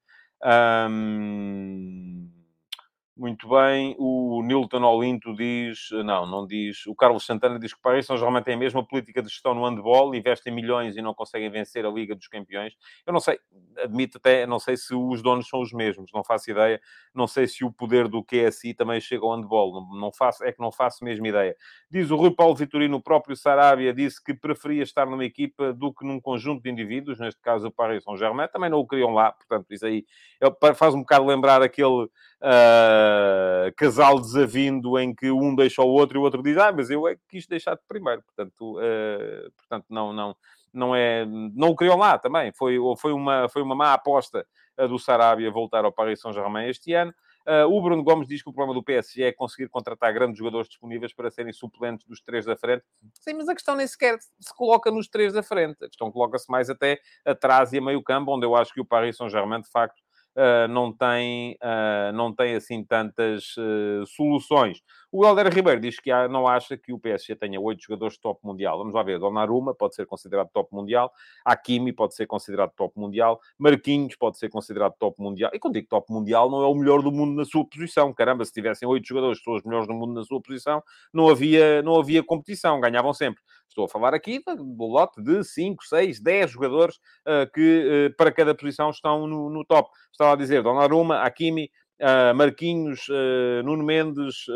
[0.91, 2.36] Um...
[3.19, 3.97] Muito bem.
[3.99, 5.89] O Nilton Olinto diz...
[6.05, 6.87] Não, não diz...
[6.87, 9.65] O Carlos Santana diz que o Paris Saint-Germain tem a mesma política de gestão no
[9.65, 12.75] handball, investem milhões e não conseguem vencer a Liga dos Campeões.
[13.07, 13.39] Eu não sei,
[13.83, 16.79] admito até, não sei se os donos são os mesmos, não faço ideia.
[17.15, 19.73] Não sei se o poder do QSI também chega ao handball.
[19.73, 21.57] Não, não faço, é que não faço mesmo ideia.
[21.91, 25.91] Diz o Rui Paulo Vitorino, o próprio Sarabia, disse que preferia estar numa equipa do
[25.91, 28.49] que num conjunto de indivíduos, neste caso o Paris Saint-Germain.
[28.49, 30.05] Também não o queriam lá, portanto, isso aí
[30.75, 32.11] faz um bocado lembrar aquele
[32.47, 36.89] uh, casal desavindo em que um deixa o outro e o outro diz, ah, mas
[36.91, 38.23] eu é que quis deixar-te primeiro.
[38.23, 40.37] Portanto, uh, portanto não, não,
[40.73, 41.27] não é...
[41.27, 42.53] Não o queriam lá também.
[42.53, 44.47] Foi, foi, uma, foi uma má aposta
[44.89, 47.13] do Sarabia voltar ao Paris Saint-Germain este ano.
[47.47, 50.69] Uh, o Bruno Gomes diz que o problema do PSG é conseguir contratar grandes jogadores
[50.69, 52.85] disponíveis para serem suplentes dos três da frente.
[53.21, 55.85] Sim, mas a questão nem sequer se coloca nos três da frente.
[55.85, 58.85] A questão coloca-se mais até atrás e a meio campo, onde eu acho que o
[58.85, 60.03] Paris Saint-Germain, de facto,
[60.69, 64.79] não, tem, uh, não tem assim tantas uh, soluções.
[65.19, 68.21] O Helder Ribeiro diz que há, não acha que o PSG tenha oito jogadores de
[68.21, 68.77] top mundial.
[68.77, 69.19] Vamos lá ver.
[69.19, 71.11] Donnarumma pode ser considerado top mundial.
[71.43, 73.41] Hakimi pode ser considerado top mundial.
[73.59, 75.51] Marquinhos pode ser considerado top mundial.
[75.55, 78.13] E quando digo top mundial, não é o melhor do mundo na sua posição.
[78.13, 80.83] Caramba, se tivessem oito jogadores os melhores do mundo na sua posição,
[81.15, 82.79] não havia, não havia competição.
[82.79, 83.43] Ganhavam sempre.
[83.67, 88.31] Estou a falar aqui do lote de 5, 6, 10 jogadores uh, que uh, para
[88.31, 89.91] cada posição estão no, no top.
[90.13, 93.07] Estava a dizer Donnarumma, Hakimi, uh, Marquinhos,
[93.65, 94.47] Nuno Mendes,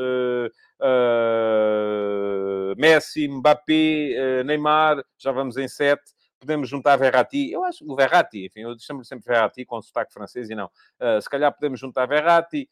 [2.77, 6.01] Messi, Mbappé, Neymar, já vamos em 7
[6.41, 7.53] podemos juntar Verratti.
[7.53, 10.67] Eu acho o Verratti, enfim, eu chamo sempre Verratti com sotaque francês e não.
[10.99, 12.69] Uh, se calhar podemos juntar Verratti.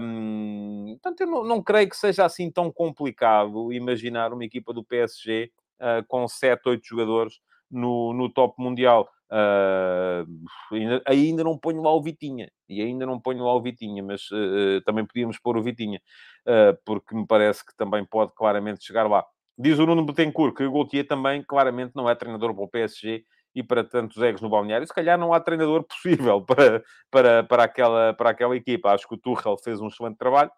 [0.00, 4.84] Um, portanto, eu não, não, creio que seja assim tão complicado imaginar uma equipa do
[4.84, 9.10] PSG uh, com 7, 8 jogadores no, no top mundial.
[9.30, 10.26] Uh,
[10.74, 14.22] ainda, ainda, não ponho lá o Vitinha, e ainda não ponho lá o Vitinha, mas
[14.30, 16.00] uh, também podíamos pôr o Vitinha,
[16.46, 19.24] uh, porque me parece que também pode claramente chegar lá.
[19.56, 23.24] Diz o Nuno Betancourt que o Gaultier também claramente não é treinador para o PSG
[23.54, 24.86] e para tantos egos no balneário.
[24.86, 28.92] Se calhar não há treinador possível para, para, para, aquela, para aquela equipa.
[28.92, 30.50] Acho que o Tuchel fez um excelente trabalho,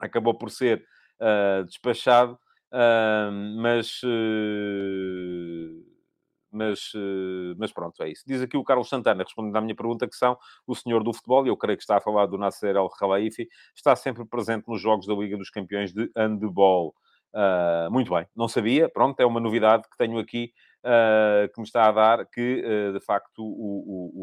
[0.00, 0.84] acabou por ser
[1.66, 2.38] despachado
[2.74, 3.30] Uh,
[3.60, 5.83] mas, uh,
[6.54, 8.22] mas, uh, mas pronto, é isso.
[8.26, 11.44] Diz aqui o Carlos Santana, respondendo à minha pergunta, que são o senhor do futebol,
[11.44, 14.80] e eu creio que está a falar do Nasser El Khelaifi, está sempre presente nos
[14.80, 16.94] jogos da Liga dos Campeões de Handball.
[17.34, 20.52] Uh, muito bem, não sabia, pronto, é uma novidade que tenho aqui
[20.84, 24.14] uh, que me está a dar que, uh, de facto, o,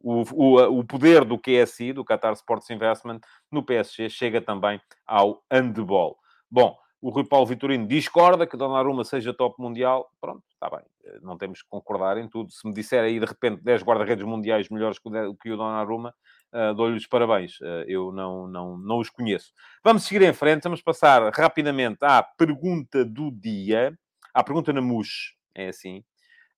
[0.00, 3.20] o, o, o, o, poder do QSI, do Qatar Sports Investment,
[3.52, 6.16] no PSG chega também ao handball.
[6.50, 10.10] Bom, o Rui Paulo Vitorino discorda que Donnarumma seja top mundial.
[10.20, 10.84] Pronto, está bem.
[11.04, 12.50] Eh, não temos que concordar em tudo.
[12.50, 16.14] Se me disser aí, de repente, 10 guarda-redes mundiais melhores que o, Donnarumma,
[16.52, 17.60] uh, dou-lhe os parabéns.
[17.60, 19.52] Uh, eu não, não, não os conheço.
[19.84, 20.64] Vamos seguir em frente.
[20.64, 23.96] Vamos passar rapidamente à pergunta do dia.
[24.32, 25.34] À pergunta na MUS.
[25.54, 26.02] É assim.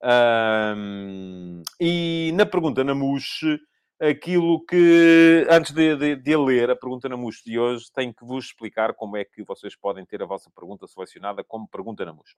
[0.03, 3.41] Um, e na pergunta na MUS
[4.01, 8.25] aquilo que, antes de, de, de ler a pergunta na MUS de hoje, tenho que
[8.25, 12.13] vos explicar como é que vocês podem ter a vossa pergunta selecionada como pergunta na
[12.13, 12.37] MUS.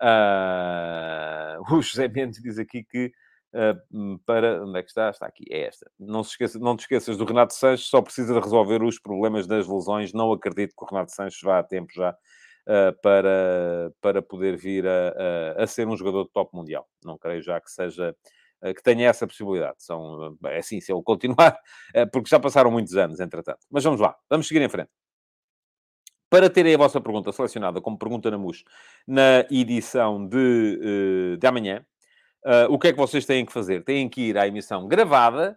[0.00, 3.12] Uh, o José Mendes diz aqui que
[3.54, 4.62] uh, para...
[4.62, 5.08] Onde é que está?
[5.08, 5.44] Está aqui.
[5.50, 5.90] É esta.
[5.98, 9.46] Não, se esqueça, não te esqueças do Renato Sanches, só precisa de resolver os problemas
[9.46, 10.12] das lesões.
[10.12, 14.86] Não acredito que o Renato Sanches vá a tempo já uh, para, para poder vir
[14.86, 16.86] a, a, a ser um jogador de top mundial.
[17.02, 18.14] Não creio já que seja
[18.72, 19.76] que tenha essa possibilidade.
[19.78, 21.58] São, é assim, se ele continuar,
[21.94, 23.60] eh, porque já passaram muitos anos, entretanto.
[23.70, 24.90] Mas vamos lá, vamos seguir em frente.
[26.30, 28.64] Para terem a vossa pergunta selecionada como pergunta na MUS
[29.06, 31.84] na edição de, de amanhã,
[32.68, 33.84] o que é que vocês têm que fazer?
[33.84, 35.56] Têm que ir à emissão gravada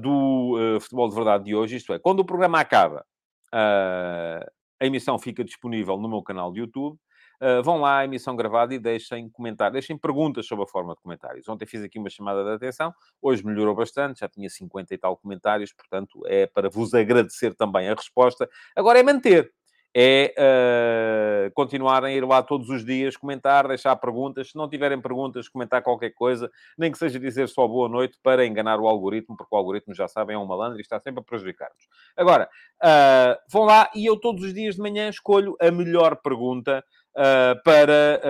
[0.00, 3.06] do Futebol de Verdade de hoje, isto é, quando o programa acaba,
[3.52, 4.44] a
[4.80, 6.98] emissão fica disponível no meu canal de YouTube
[7.42, 11.00] Uh, vão lá à emissão gravada e deixem comentar, deixem perguntas sobre a forma de
[11.00, 11.48] comentários.
[11.48, 15.16] Ontem fiz aqui uma chamada de atenção, hoje melhorou bastante, já tinha 50 e tal
[15.16, 18.48] comentários, portanto é para vos agradecer também a resposta.
[18.76, 19.52] Agora é manter.
[19.92, 24.50] é uh, continuarem a ir lá todos os dias, comentar, deixar perguntas.
[24.50, 28.46] Se não tiverem perguntas, comentar qualquer coisa, nem que seja dizer só boa noite para
[28.46, 31.24] enganar o algoritmo, porque o algoritmo, já sabem, é um malandro e está sempre a
[31.24, 31.88] prejudicar-nos.
[32.16, 32.48] Agora,
[32.82, 38.20] uh, vão lá e eu todos os dias de manhã escolho a melhor pergunta para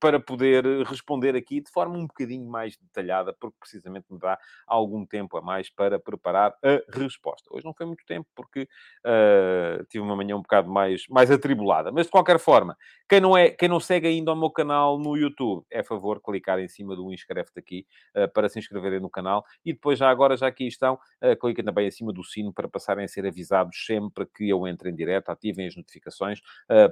[0.00, 5.04] para poder responder aqui de forma um bocadinho mais detalhada, porque precisamente me dá algum
[5.04, 7.48] tempo a mais para preparar a resposta.
[7.52, 8.68] Hoje não foi muito tempo, porque
[9.04, 11.90] uh, tive uma manhã um bocado mais, mais atribulada.
[11.90, 12.76] Mas, de qualquer forma,
[13.08, 16.58] quem não, é, quem não segue ainda o meu canal no YouTube, é favor clicar
[16.60, 19.44] em cima do inscreve-te aqui uh, para se inscreverem no canal.
[19.64, 22.68] E depois, já agora, já aqui estão, uh, cliquem também em cima do sino para
[22.68, 26.40] passarem a ser avisados sempre que eu entre em direto, ativem as notificações,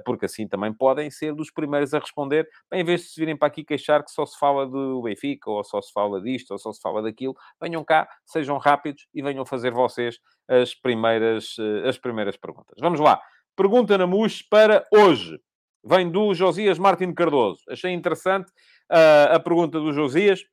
[0.05, 3.63] porque assim também podem ser dos primeiros a responder, em vez se virem para aqui
[3.63, 6.81] queixar que só se fala do Benfica, ou só se fala disto, ou só se
[6.81, 12.37] fala daquilo, venham cá, sejam rápidos e venham fazer vocês as primeiras, eh, as primeiras
[12.37, 12.77] perguntas.
[12.79, 13.21] Vamos lá.
[13.55, 15.39] Pergunta na MUS para hoje.
[15.83, 17.61] Vem do Josias Martins Cardoso.
[17.69, 18.51] Achei interessante
[18.91, 20.43] uh, a pergunta do Josias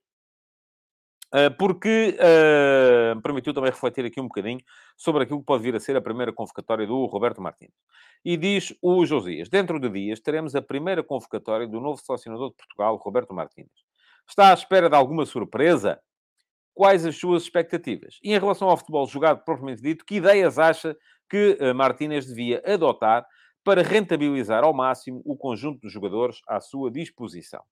[1.59, 4.61] porque uh, permitiu também refletir aqui um bocadinho
[4.97, 7.73] sobre aquilo que pode vir a ser a primeira convocatória do Roberto Martins.
[8.25, 12.57] E diz o Josias: dentro de dias teremos a primeira convocatória do novo selecionador de
[12.57, 13.69] Portugal, Roberto Martins.
[14.29, 16.01] Está à espera de alguma surpresa?
[16.73, 18.19] Quais as suas expectativas?
[18.23, 20.97] E em relação ao futebol jogado propriamente dito, que ideias acha
[21.29, 23.27] que uh, Martínez devia adotar
[23.65, 27.63] para rentabilizar ao máximo o conjunto de jogadores à sua disposição?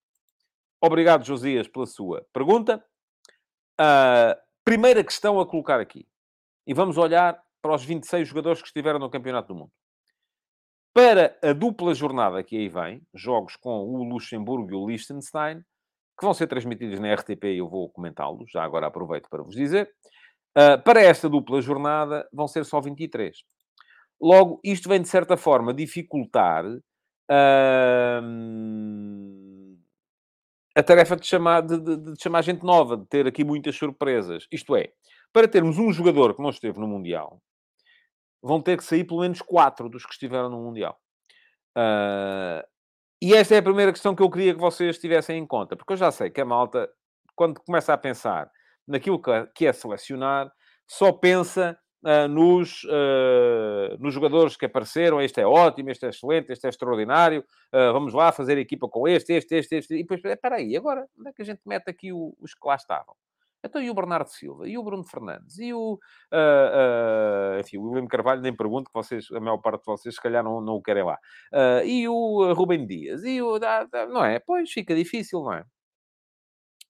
[0.81, 2.85] Obrigado, Josias, pela sua pergunta.
[3.83, 6.07] Uh, primeira questão a colocar aqui.
[6.65, 9.73] E vamos olhar para os 26 jogadores que estiveram no Campeonato do Mundo.
[10.95, 15.61] Para a dupla jornada que aí vem, jogos com o Luxemburgo e o Liechtenstein,
[16.19, 19.57] que vão ser transmitidos na RTP e eu vou comentá-los, já agora aproveito para vos
[19.57, 19.91] dizer.
[20.57, 23.37] Uh, para esta dupla jornada vão ser só 23.
[24.21, 26.83] Logo, isto vem de certa forma dificultar uh,
[30.75, 34.47] a tarefa de chamar, de, de, de chamar gente nova, de ter aqui muitas surpresas.
[34.51, 34.93] Isto é,
[35.33, 37.41] para termos um jogador que não esteve no Mundial,
[38.43, 40.99] vão ter que sair pelo menos quatro dos que estiveram no Mundial.
[41.77, 42.63] Uh,
[43.23, 45.93] e esta é a primeira questão que eu queria que vocês tivessem em conta, porque
[45.93, 46.91] eu já sei que a malta,
[47.37, 48.51] quando começa a pensar
[48.87, 49.21] naquilo
[49.55, 50.51] que é selecionar,
[50.89, 55.21] só pensa uh, nos, uh, nos jogadores que apareceram.
[55.21, 57.45] Este é ótimo, este é excelente, este é extraordinário.
[57.73, 59.95] Uh, vamos lá fazer equipa com este, este, este, este.
[59.95, 62.67] E depois, espera aí, agora, onde é que a gente mete aqui o, os que
[62.67, 63.15] lá estavam?
[63.65, 64.69] Então, e o Bernardo Silva?
[64.69, 65.57] E o Bruno Fernandes?
[65.59, 65.95] E o...
[66.33, 70.17] Uh, uh, enfim, o William Carvalho, nem pergunto, que vocês, a maior parte de vocês,
[70.17, 71.17] se calhar, não, não o querem lá.
[71.53, 73.23] Uh, e o Rubem Dias?
[73.23, 73.61] E o...
[74.11, 74.41] não é?
[74.41, 75.65] Pois, fica difícil, não é?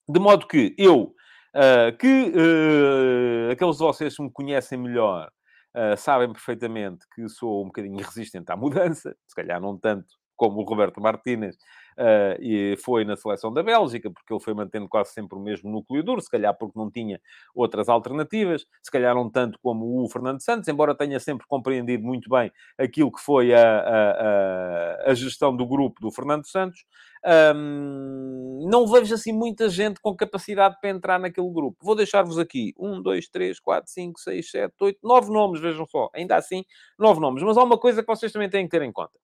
[0.08, 1.14] De modo que eu
[1.54, 5.30] Uh, que uh, aqueles de vocês que me conhecem melhor
[5.76, 10.60] uh, sabem perfeitamente que sou um bocadinho resistente à mudança, se calhar não tanto como
[10.60, 11.56] o Roberto Martínez,
[11.98, 15.70] uh, e foi na seleção da Bélgica, porque ele foi mantendo quase sempre o mesmo
[15.70, 17.20] núcleo duro, se calhar porque não tinha
[17.54, 22.28] outras alternativas, se calhar não tanto como o Fernando Santos, embora tenha sempre compreendido muito
[22.28, 26.84] bem aquilo que foi a, a, a, a gestão do grupo do Fernando Santos.
[27.24, 31.78] Um, não vejo assim muita gente com capacidade para entrar naquele grupo.
[31.80, 36.10] Vou deixar-vos aqui um, dois, três, quatro, cinco, seis, sete, oito, nove nomes, vejam só.
[36.14, 36.64] Ainda assim,
[36.98, 37.42] nove nomes.
[37.42, 39.18] Mas há uma coisa que vocês também têm que ter em conta.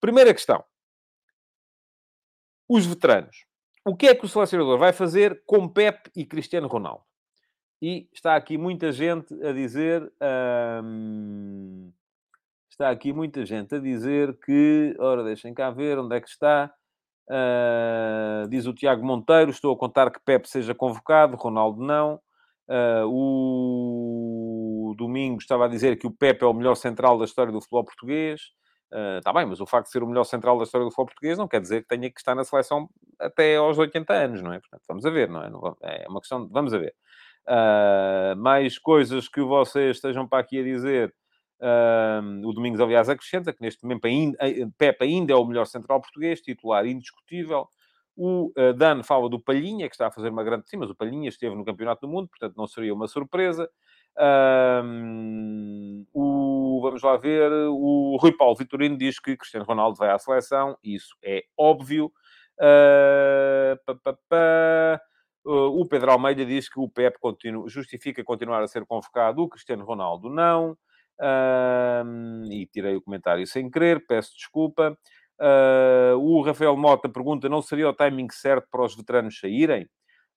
[0.00, 0.64] Primeira questão.
[2.68, 3.44] Os veteranos.
[3.84, 7.04] O que é que o selecionador vai fazer com Pep e Cristiano Ronaldo?
[7.80, 10.12] E está aqui muita gente a dizer...
[10.82, 11.92] Hum,
[12.70, 14.96] está aqui muita gente a dizer que...
[14.98, 16.72] Ora, deixem cá ver onde é que está...
[17.28, 22.20] Uh, diz o Tiago Monteiro, estou a contar que Pep seja convocado, Ronaldo não.
[22.68, 23.06] Uh,
[24.90, 27.60] o Domingo estava a dizer que o Pep é o melhor central da história do
[27.60, 28.40] futebol português.
[28.92, 30.90] Está ah, uh, bem, mas o facto de ser o melhor central da história do
[30.90, 34.42] futebol português não quer dizer que tenha que estar na seleção até aos 80 anos,
[34.42, 34.60] não é?
[34.60, 35.50] Portanto, vamos a ver, não é?
[35.50, 36.94] Não, é uma questão de vamos a ver.
[37.48, 41.14] Uh, mais coisas que vocês estejam para aqui a dizer.
[41.60, 44.38] Uh, o Domingos, aliás, acrescenta que neste momento ainda,
[44.76, 47.68] Pepe ainda é o melhor central português, titular indiscutível.
[48.14, 50.68] O uh, Dan fala do Palhinha, que está a fazer uma grande...
[50.68, 53.68] Sim, mas o Palhinha esteve no Campeonato do Mundo, portanto não seria uma surpresa.
[54.18, 60.18] Um, o, vamos lá ver, o Rui Paulo Vitorino diz que Cristiano Ronaldo vai à
[60.18, 62.10] seleção, isso é óbvio.
[62.60, 63.76] Uh.
[65.48, 69.48] Uh, o Pedro Almeida diz que o Pep continua, justifica continuar a ser convocado, o
[69.48, 70.76] Cristiano Ronaldo não.
[72.50, 74.98] e tirei o comentário sem querer, peço desculpa.
[75.38, 79.88] Uh, o Rafael Mota pergunta: não seria o timing certo para os veteranos saírem?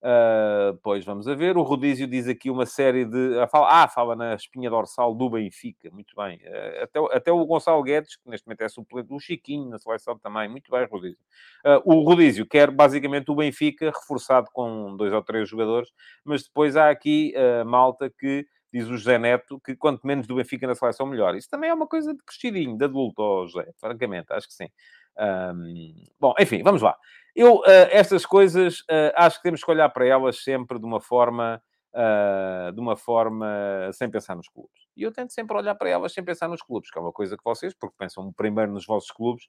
[0.02, 1.58] Uh, pois vamos a ver.
[1.58, 3.38] O Rodízio diz aqui uma série de.
[3.40, 5.90] Ah, fala, ah, na espinha dorsal do Benfica.
[5.92, 6.38] Muito bem.
[6.38, 10.18] Uh, até, até o Gonçalo Guedes, que neste momento é suplente, o Chiquinho na seleção
[10.18, 10.48] também.
[10.48, 11.20] Muito bem, Rodízio.
[11.66, 15.90] Uh, o Rodízio quer basicamente o Benfica reforçado com dois ou três jogadores,
[16.24, 17.34] mas depois há aqui
[17.66, 21.36] malta que diz o José Neto que quanto menos do Benfica na seleção, melhor.
[21.36, 24.70] Isso também é uma coisa de crescidinho, de adulto, oh, José, francamente, acho que sim.
[25.18, 26.96] Um, bom, enfim, vamos lá.
[27.40, 31.00] Eu, uh, estas coisas, uh, acho que temos que olhar para elas sempre de uma
[31.00, 31.64] forma,
[31.96, 33.48] uh, de uma forma
[33.94, 34.82] sem pensar nos clubes.
[34.94, 37.38] E eu tento sempre olhar para elas sem pensar nos clubes, que é uma coisa
[37.38, 39.48] que vocês, porque pensam primeiro nos vossos clubes,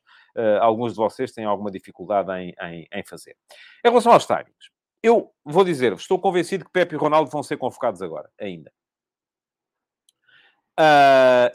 [0.60, 3.36] alguns de vocês têm alguma dificuldade em, em, em fazer.
[3.84, 4.70] Em relação aos timings,
[5.02, 8.72] eu vou dizer-vos, estou convencido que Pepe e Ronaldo vão ser convocados agora, ainda.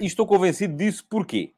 [0.01, 1.55] e estou convencido disso porquê?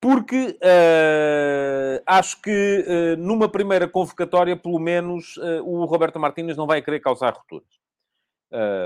[0.00, 6.66] Porque uh, acho que uh, numa primeira convocatória, pelo menos, uh, o Roberto Martínez não
[6.66, 7.68] vai querer causar rupturas.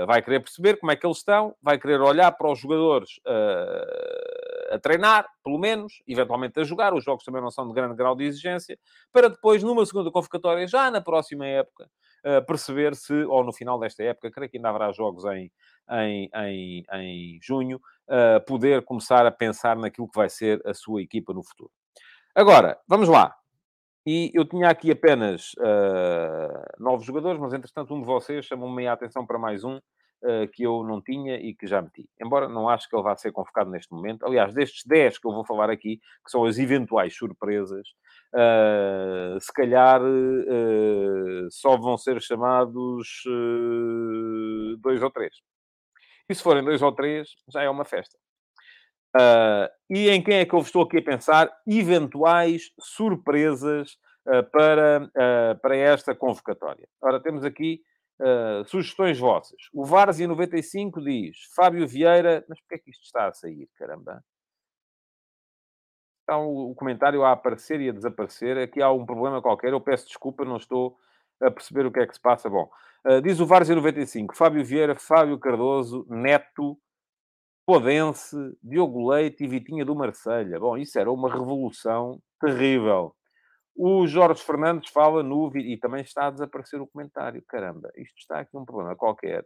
[0.07, 3.19] vai querer perceber como é que eles estão, vai querer olhar para os jogadores
[4.71, 6.93] a treinar, pelo menos, eventualmente a jogar.
[6.93, 8.77] Os jogos também não são de grande grau de exigência,
[9.11, 11.89] para depois, numa segunda convocatória, já na próxima época,
[12.47, 15.51] perceber se, ou no final desta época, creio que ainda haverá jogos em,
[15.91, 17.79] em, em, em junho,
[18.47, 21.71] poder começar a pensar naquilo que vai ser a sua equipa no futuro.
[22.35, 23.35] Agora, vamos lá.
[24.05, 28.93] E eu tinha aqui apenas uh, nove jogadores, mas entretanto um de vocês chamou-me a
[28.93, 29.79] atenção para mais um
[30.53, 32.09] que eu não tinha e que já meti.
[32.21, 34.25] Embora não acho que ele vá ser convocado neste momento.
[34.25, 37.87] Aliás, destes dez que eu vou falar aqui, que são as eventuais surpresas,
[38.33, 40.01] uh, se calhar
[41.49, 43.23] só vão ser chamados
[44.79, 45.35] dois ou três.
[46.29, 48.17] E se forem dois ou três, já é uma festa.
[49.15, 51.51] Uh, e em quem é que eu estou aqui a pensar?
[51.67, 53.91] Eventuais surpresas
[54.25, 56.87] uh, para, uh, para esta convocatória.
[56.99, 57.81] Ora, temos aqui
[58.67, 59.57] sugestões vossas.
[59.73, 64.23] O Várzea 95 diz Fábio Vieira, mas porquê é que isto está a sair, caramba?
[66.21, 68.57] Está o comentário a aparecer e a desaparecer.
[68.57, 69.73] Aqui há um problema qualquer.
[69.73, 70.97] Eu peço desculpa, não estou
[71.41, 72.49] a perceber o que é que se passa.
[72.49, 72.69] Bom,
[73.05, 76.77] uh, diz o Várzea 95, Fábio Vieira, Fábio Cardoso, Neto,
[77.65, 80.59] Podense, Diogo Leite e Vitinha do Marselha.
[80.59, 83.15] Bom, isso era uma revolução terrível.
[83.75, 85.51] O Jorge Fernandes fala no...
[85.57, 87.43] E também está a desaparecer o comentário.
[87.47, 89.45] Caramba, isto está aqui um problema qualquer.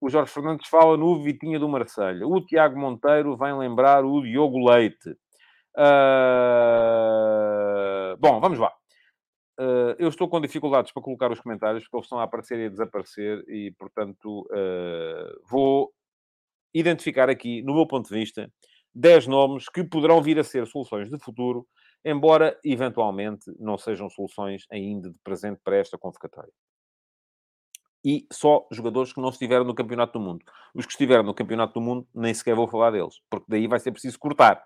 [0.00, 2.26] O Jorge Fernandes fala no Vitinha do Marselha.
[2.26, 5.10] O Tiago Monteiro vem lembrar o Diogo Leite.
[5.76, 6.98] Uh...
[8.18, 8.72] Bom, vamos lá.
[9.58, 12.66] Uh, eu estou com dificuldades para colocar os comentários, porque eles estão a aparecer e
[12.66, 15.92] a desaparecer, e, portanto, uh, vou
[16.72, 18.48] identificar aqui, no meu ponto de vista,
[18.94, 21.66] 10 nomes que poderão vir a ser soluções de futuro,
[22.04, 26.52] embora, eventualmente, não sejam soluções ainda de presente para esta convocatória.
[28.04, 30.44] E só jogadores que não estiveram no Campeonato do Mundo.
[30.74, 33.80] Os que estiveram no Campeonato do Mundo, nem sequer vou falar deles, porque daí vai
[33.80, 34.64] ser preciso cortar.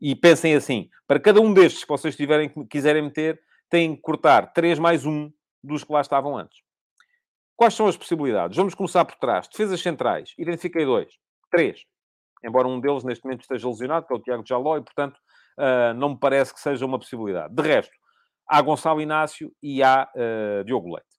[0.00, 4.52] E pensem assim, para cada um destes que vocês tiverem, quiserem meter, têm que cortar
[4.52, 6.58] 3 mais 1 dos que lá estavam antes.
[7.56, 8.56] Quais são as possibilidades?
[8.56, 9.46] Vamos começar por trás.
[9.46, 10.34] Defesas centrais.
[10.36, 11.14] Identifiquei dois.
[11.50, 11.84] Três.
[12.44, 15.20] Embora um deles neste momento esteja lesionado, que é o Tiago Jaló, e portanto
[15.58, 17.54] uh, não me parece que seja uma possibilidade.
[17.54, 17.92] De resto,
[18.48, 21.12] há Gonçalo Inácio e há uh, Diogo Leite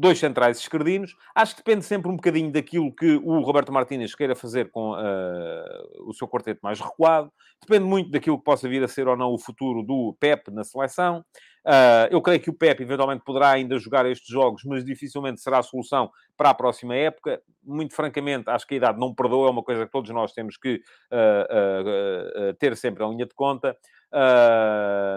[0.00, 1.14] dois centrais esquerdinos.
[1.34, 6.08] Acho que depende sempre um bocadinho daquilo que o Roberto Martínez queira fazer com uh,
[6.08, 7.30] o seu quarteto mais recuado.
[7.60, 10.64] Depende muito daquilo que possa vir a ser ou não o futuro do Pep na
[10.64, 11.24] seleção.
[11.66, 15.58] Uh, eu creio que o Pep eventualmente poderá ainda jogar estes jogos, mas dificilmente será
[15.58, 17.42] a solução para a próxima época.
[17.62, 20.56] Muito francamente, acho que a idade não perdoa, é uma coisa que todos nós temos
[20.56, 20.82] que
[21.12, 23.76] uh, ter sempre em linha de conta.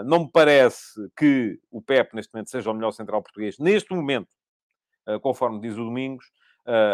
[0.04, 4.28] Não me parece que o Pep, neste momento, seja o melhor central português, neste momento,
[5.22, 6.26] conforme diz o Domingos.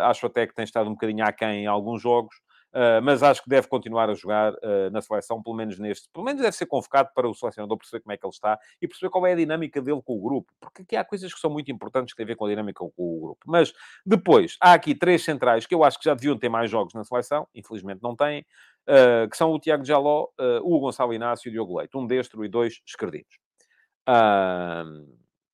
[0.05, 2.35] Acho até que tem estado um bocadinho aquém em alguns jogos.
[2.73, 6.09] Uh, mas acho que deve continuar a jogar uh, na seleção, pelo menos neste.
[6.13, 8.87] Pelo menos deve ser convocado para o selecionador perceber como é que ele está e
[8.87, 11.51] perceber qual é a dinâmica dele com o grupo, porque aqui há coisas que são
[11.51, 13.41] muito importantes que têm a ver com a dinâmica com o grupo.
[13.45, 13.73] Mas
[14.07, 17.03] depois, há aqui três centrais que eu acho que já deviam ter mais jogos na
[17.03, 18.47] seleção, infelizmente não têm,
[18.87, 20.29] uh, que são o Tiago Jaló,
[20.63, 23.37] o Gonçalo Inácio e o Diogo Leite, um destro e dois esquerdinos.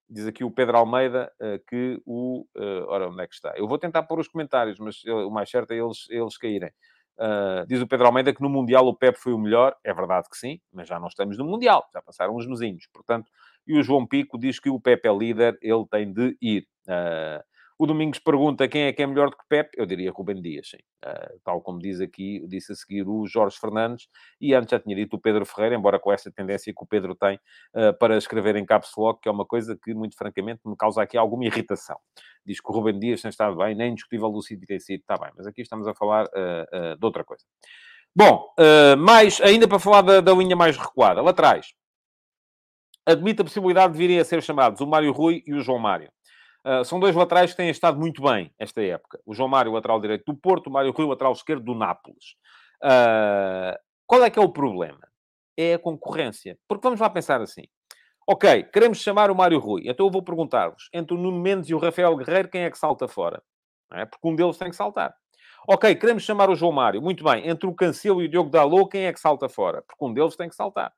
[0.09, 1.33] Diz aqui o Pedro Almeida
[1.67, 2.47] que o.
[2.89, 3.55] Ora, onde é que está?
[3.57, 6.71] Eu vou tentar pôr os comentários, mas o mais certo é eles, eles caírem.
[7.19, 9.75] Uh, diz o Pedro Almeida que no Mundial o Pep foi o melhor.
[9.83, 12.87] É verdade que sim, mas já não estamos no Mundial, já passaram uns mesinhos.
[12.93, 13.31] Portanto,
[13.67, 16.67] e o João Pico diz que o Pep é líder, ele tem de ir.
[16.87, 17.43] Uh,
[17.79, 19.71] o Domingos pergunta quem é que é melhor do que Pep.
[19.77, 20.79] Eu diria Rubem Dias, sim.
[21.05, 24.09] Uh, tal como diz aqui, disse a seguir o Jorge Fernandes.
[24.41, 27.15] E antes já tinha dito o Pedro Ferreira, embora com essa tendência que o Pedro
[27.15, 27.37] tem
[27.75, 31.03] uh, para escrever em caps lock, que é uma coisa que, muito francamente, me causa
[31.03, 31.99] aqui alguma irritação.
[32.45, 35.01] Diz que o Ruben Dias tem estado bem, nem discutível Lucido tem sido.
[35.01, 37.45] Está bem, mas aqui estamos a falar uh, de outra coisa.
[38.15, 38.49] Bom,
[38.99, 41.21] mais, ainda para falar da, da linha mais recuada.
[41.21, 41.75] Lá atrás,
[43.05, 46.11] admite a possibilidade de virem a ser chamados o Mário Rui e o João Mário.
[46.67, 49.21] Uh, são dois laterais que têm estado muito bem esta época.
[49.25, 52.35] O João Mário, lateral direito do Porto, o Mário Rui, lateral esquerdo do Nápoles.
[52.83, 55.07] Uh, qual é que é o problema?
[55.57, 56.59] É a concorrência.
[56.67, 57.63] Porque vamos lá pensar assim.
[58.27, 59.83] Ok, queremos chamar o Mário Rui.
[59.85, 62.77] Então eu vou perguntar-vos, entre o Nuno Mendes e o Rafael Guerreiro, quem é que
[62.79, 63.41] salta fora?
[63.93, 64.05] É?
[64.05, 65.15] Porque um deles tem que saltar.
[65.69, 67.01] Ok, queremos chamar o João Mário.
[67.01, 67.49] Muito bem.
[67.49, 69.83] Entre o Cancelo e o Diogo Dalot, quem é que salta fora?
[69.83, 70.93] Porque um deles tem que saltar.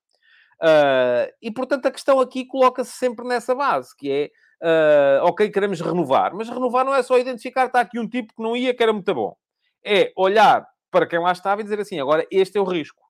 [0.63, 4.31] Uh, e, portanto, a questão aqui coloca-se sempre nessa base, que é,
[4.63, 6.35] uh, ok, queremos renovar.
[6.35, 8.93] Mas renovar não é só identificar, está aqui um tipo que não ia, que era
[8.93, 9.37] muito bom.
[9.85, 13.03] É olhar para quem lá estava e dizer assim, agora este é o risco.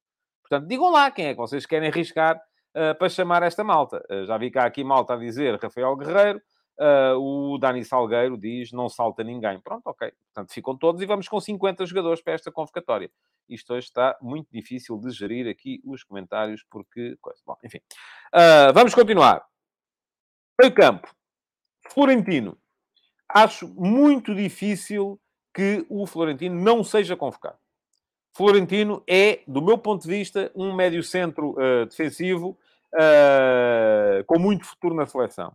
[0.42, 4.02] Portanto, digam lá quem é que vocês querem arriscar uh, para chamar esta malta.
[4.26, 6.40] já vi cá aqui malta a dizer Rafael Guerreiro,
[6.80, 9.60] Uh, o Dani Salgueiro diz não salta ninguém.
[9.60, 10.12] Pronto, ok.
[10.32, 13.10] Portanto, ficam todos e vamos com 50 jogadores para esta convocatória.
[13.48, 17.18] Isto hoje está muito difícil de gerir aqui os comentários, porque.
[17.44, 17.78] Bom, enfim.
[18.32, 19.44] Uh, vamos continuar.
[20.60, 21.17] Meio campo.
[21.92, 22.56] Florentino.
[23.28, 25.20] Acho muito difícil
[25.54, 27.58] que o Florentino não seja convocado.
[28.32, 32.56] Florentino é, do meu ponto de vista, um médio-centro uh, defensivo
[34.26, 35.54] com muito futuro na seleção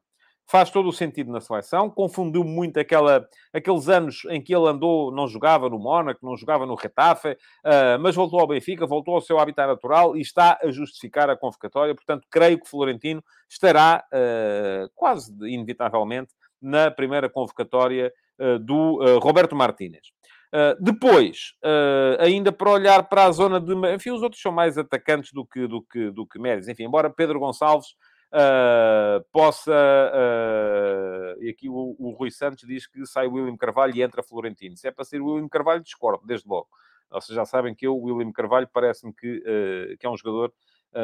[0.53, 1.89] faz todo o sentido na seleção.
[1.89, 6.63] Confundiu muito aquela, aqueles anos em que ele andou, não jogava no Mónaco, não jogava
[6.63, 10.69] no Retafe, uh, mas voltou ao Benfica, voltou ao seu habitat natural e está a
[10.69, 11.95] justificar a convocatória.
[11.95, 20.03] Portanto, creio que Florentino estará uh, quase inevitavelmente na primeira convocatória uh, do Roberto Martínez.
[20.79, 21.55] Depois,
[22.19, 23.73] ainda para olhar para a zona de.
[23.95, 26.67] Enfim, os outros são mais atacantes do que, do que, do que médios.
[26.67, 27.95] Enfim, embora Pedro Gonçalves
[28.33, 29.71] uh, possa.
[29.71, 34.75] Uh, e aqui o, o, Rui Santos diz que sai William Carvalho e entra Florentino.
[34.75, 36.67] Se é para ser William Carvalho, discordo, desde logo.
[37.11, 40.51] Vocês já sabem que eu, William Carvalho, parece-me que, uh, que é um jogador,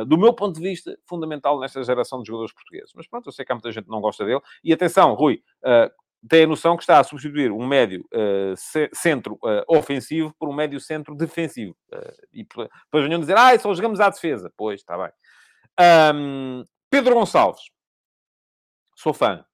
[0.07, 2.91] do meu ponto de vista, fundamental nesta geração de jogadores portugueses.
[2.93, 4.39] Mas pronto, eu sei que há muita gente que não gosta dele.
[4.63, 5.41] E atenção, Rui,
[6.27, 8.53] tem a noção que está a substituir um médio uh,
[8.93, 11.75] centro uh, ofensivo por um médio centro defensivo.
[11.93, 12.69] Uh, e depois
[13.03, 14.51] venham dizer, ah, só jogamos à defesa.
[14.57, 15.11] Pois, está bem.
[16.13, 17.63] Um, Pedro Gonçalves.
[18.95, 19.45] Sou fã.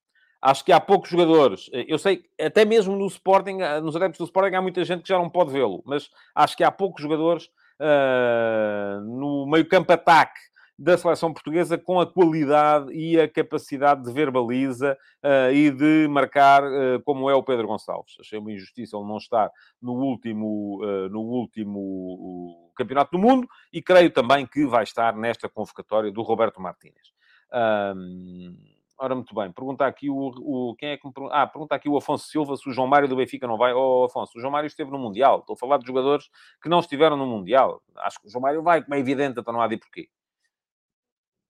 [0.41, 1.69] Acho que há poucos jogadores.
[1.73, 5.01] Eh, eu sei, até mesmo no Sporting, eh, nos adeptos do Sporting, há muita gente
[5.03, 5.83] que já não pode vê-lo.
[5.85, 10.39] Mas acho que há poucos jogadores uh, no meio-campo ataque
[10.77, 16.07] da seleção portuguesa com a qualidade e a capacidade de ver baliza uh, e de
[16.09, 18.17] marcar uh, como é o Pedro Gonçalves.
[18.19, 19.49] Achei uma injustiça ele não estar
[19.81, 25.47] no último, uh, no último Campeonato do Mundo e creio também que vai estar nesta
[25.47, 27.14] convocatória do Roberto Martínez.
[27.53, 28.55] Um,
[28.97, 29.51] ora, muito bem.
[29.51, 31.35] Pergunta aqui o, o, Quem é que me pergunta?
[31.35, 33.73] Ah, pergunta aqui o Afonso Silva se o João Mário do Benfica não vai.
[33.73, 35.39] Oh, Afonso, o João Mário esteve no Mundial.
[35.39, 36.29] Estou a falar de jogadores
[36.61, 37.81] que não estiveram no Mundial.
[37.97, 40.09] Acho que o João Mário vai, como é evidente, então não há de porquê.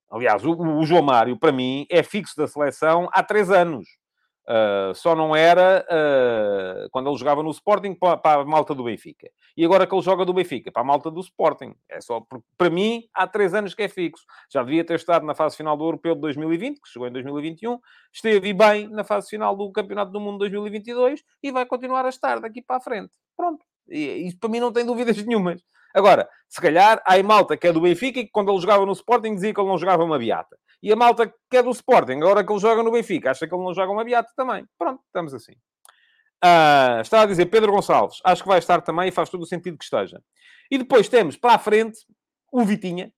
[0.10, 3.88] Aliás, o, o João Mário, para mim, é fixo da seleção há três anos.
[4.48, 8.84] Uh, só não era uh, quando ele jogava no Sporting para, para, a malta do
[8.84, 9.28] Benfica.
[9.58, 11.76] E agora que ele joga do Benfica para a malta do Sporting.
[11.90, 12.24] É só
[12.56, 14.24] para mim, há três anos que é fixo.
[14.52, 17.80] Já devia ter estado na fase final do Europeu de 2020, que chegou em 2021.
[18.14, 22.40] Esteve bem na fase final do Campeonato do Mundo 2022 e vai continuar a estar
[22.40, 23.14] daqui para a frente.
[23.36, 23.66] Pronto.
[23.90, 25.64] E isso para mim não tem dúvidas nenhumas.
[25.96, 28.92] Agora, se calhar, há malta que é do Benfica e que quando ele jogava no
[28.92, 30.56] Sporting dizia que ele não jogava uma beata.
[30.82, 33.54] E a malta que é do Sporting, agora que ele joga no Benfica, acha que
[33.54, 34.66] ele não joga uma beata também.
[34.78, 35.54] Pronto, estamos assim.
[36.44, 39.48] Uh, está a dizer Pedro Gonçalves, acho que vai estar também e faz todo o
[39.48, 40.22] sentido que esteja.
[40.70, 42.00] E depois temos para a frente
[42.52, 43.12] o Vitinha.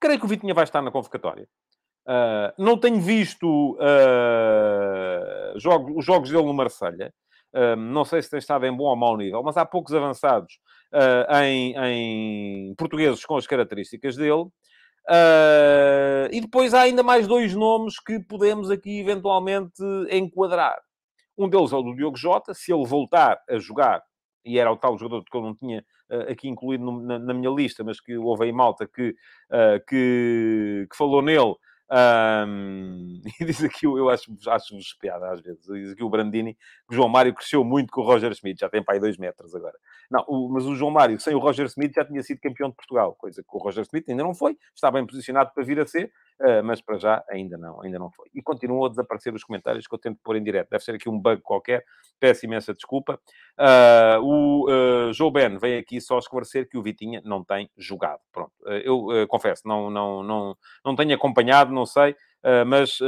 [0.00, 1.48] Creio que o Vitinha vai estar na convocatória.
[2.06, 7.12] Uh, não tenho visto uh, os jogos dele no Marselha
[7.76, 10.58] não sei se tem estado em bom ou mau nível, mas há poucos avançados
[10.94, 14.46] uh, em, em, portugueses com as características dele.
[15.08, 20.80] Uh, e depois há ainda mais dois nomes que podemos aqui eventualmente enquadrar.
[21.36, 24.02] Um deles é o do Diogo Jota, se ele voltar a jogar,
[24.44, 27.34] e era o tal jogador que eu não tinha uh, aqui incluído no, na, na,
[27.34, 29.14] minha lista, mas que houve aí malta que,
[29.88, 31.54] que, que falou nele
[31.92, 36.92] um, e diz aqui, eu acho, acho piada às vezes, diz aqui o Brandini que
[36.92, 39.54] o João Mário cresceu muito com o Roger Smith, já tem para aí dois metros
[39.54, 39.76] agora.
[40.08, 42.76] Não, o, mas o João Mário, sem o Roger Smith, já tinha sido campeão de
[42.76, 45.86] Portugal, coisa que o Roger Smith ainda não foi, está bem posicionado para vir a
[45.86, 46.12] ser,
[46.64, 48.28] mas para já ainda não, ainda não foi.
[48.34, 50.70] E continuam a desaparecer os comentários que eu tento pôr em direto.
[50.70, 51.84] Deve ser aqui um bug qualquer,
[52.18, 53.20] peço imensa desculpa.
[53.58, 58.20] Uh, o uh, Ben vem aqui só esclarecer que o Vitinha não tem jogado.
[58.32, 58.52] Pronto,
[58.84, 62.16] eu confesso, não, não, não, não tenho acompanhado, não sei,
[62.66, 62.98] mas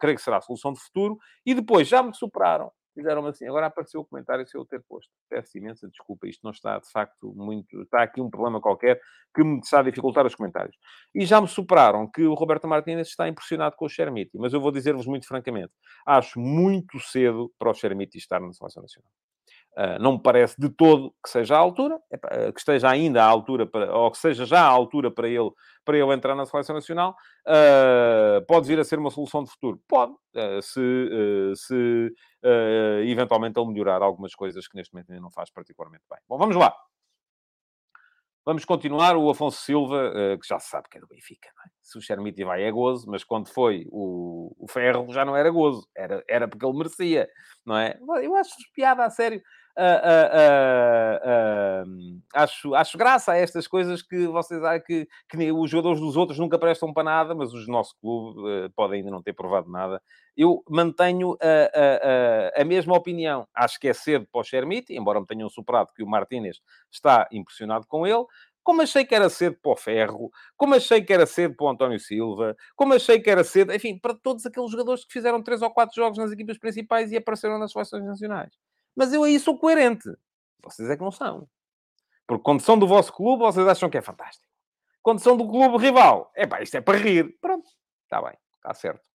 [0.00, 1.18] creio que será a solução de futuro.
[1.44, 5.10] E depois já me superaram fizeram assim, agora apareceu o comentário sem eu ter posto.
[5.28, 7.82] Peço imensa desculpa, isto não está de facto muito.
[7.82, 9.00] Está aqui um problema qualquer
[9.34, 10.76] que me está a dificultar os comentários.
[11.14, 14.60] E já me superaram que o Roberto Martínez está impressionado com o Chermiti, mas eu
[14.60, 15.74] vou dizer-vos muito francamente:
[16.06, 19.10] acho muito cedo para o Chermiti estar na Seleção Nacional.
[19.76, 21.98] Uh, não me parece de todo que seja à altura,
[22.52, 25.50] que esteja ainda à altura, para, ou que seja já à altura para ele,
[25.84, 27.16] para ele entrar na seleção nacional.
[27.44, 29.80] Uh, pode vir a ser uma solução de futuro?
[29.88, 30.14] Pode,
[30.62, 32.14] se, se
[33.04, 36.20] eventualmente ele melhorar algumas coisas que neste momento ainda não faz particularmente bem.
[36.28, 36.72] Bom, vamos lá.
[38.46, 39.16] Vamos continuar.
[39.16, 41.70] O Afonso Silva, que já se sabe que é do Benfica, é?
[41.80, 45.50] Se o Chermiti vai é gozo, mas quando foi o, o Ferro já não era
[45.50, 47.28] gozo, era, era porque ele merecia,
[47.64, 47.98] não é?
[48.22, 49.42] Eu acho piada a sério
[49.78, 56.00] uh, uh, acho, acho graça a estas coisas que vocês acham que, que os jogadores
[56.00, 59.22] dos outros nunca prestam para nada, mas os do nosso clube uh, podem ainda não
[59.22, 60.02] ter provado nada.
[60.36, 63.46] Eu mantenho a, a, mesma opinião.
[63.54, 66.60] Acho que é cedo para o Chermiti, embora me tenham superado que o Martínez
[66.90, 68.24] está impressionado com ele
[68.64, 71.68] como achei que era cedo para o Ferro, como achei que era cedo para o
[71.68, 75.60] António Silva, como achei que era cedo, enfim, para todos aqueles jogadores que fizeram três
[75.60, 78.54] ou quatro jogos nas equipas principais e apareceram nas seleções nacionais.
[78.94, 80.08] Mas eu aí sou coerente.
[80.62, 81.48] Vocês é que não são.
[82.26, 84.46] Porque quando são do vosso clube, vocês acham que é fantástico.
[85.02, 87.36] Quando são do clube rival, é pá, isto é para rir.
[87.40, 87.68] Pronto,
[88.04, 89.13] está bem, está certo.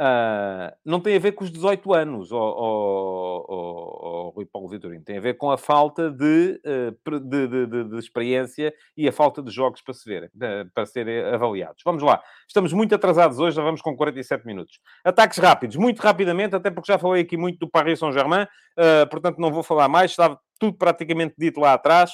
[0.00, 5.04] Uh, não tem a ver com os 18 anos, oh, Rui Paulo Vitorino.
[5.04, 9.12] Tem a ver com a falta de, uh, de, de, de, de, experiência e a
[9.12, 10.32] falta de jogos para se ver,
[10.74, 11.80] para serem avaliados.
[11.84, 12.20] Vamos lá.
[12.48, 14.80] Estamos muito atrasados hoje, já vamos com 47 minutos.
[15.04, 19.38] Ataques rápidos, muito rapidamente, até porque já falei aqui muito do Paris Saint-Germain, uh, portanto
[19.38, 22.10] não vou falar mais, estava tudo praticamente dito lá atrás,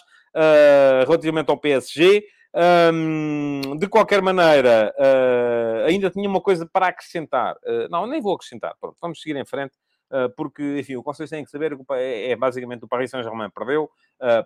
[1.07, 2.23] relativamente ao PSG.
[2.53, 7.55] Um, de qualquer maneira, uh, ainda tinha uma coisa para acrescentar.
[7.65, 8.75] Uh, não, nem vou acrescentar.
[8.81, 9.77] Pronto, vamos seguir em frente.
[10.11, 13.49] Uh, porque, enfim, o que vocês têm que saber é, é basicamente o Paris Saint-Germain
[13.51, 13.89] perdeu,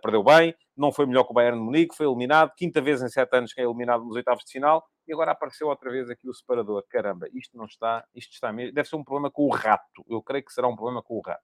[0.02, 3.08] perdeu bem, não foi melhor que o Bayern de Munique, foi eliminado, quinta vez em
[3.08, 6.28] sete anos que é eliminado nos oitavos de final, e agora apareceu outra vez aqui
[6.28, 6.84] o separador.
[6.90, 10.04] Caramba, isto não está, isto está mesmo, deve ser um problema com o rato.
[10.06, 11.42] Eu creio que será um problema com o rato.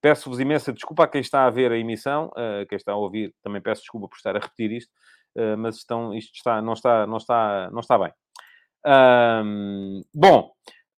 [0.00, 2.30] Peço-vos imensa desculpa a quem está a ver a emissão,
[2.68, 4.92] quem está a ouvir, também peço desculpa por estar a repetir isto,
[5.36, 8.12] eh, mas estão, isto está, não, está, não, está, não está bem.
[8.86, 10.50] Um, bom,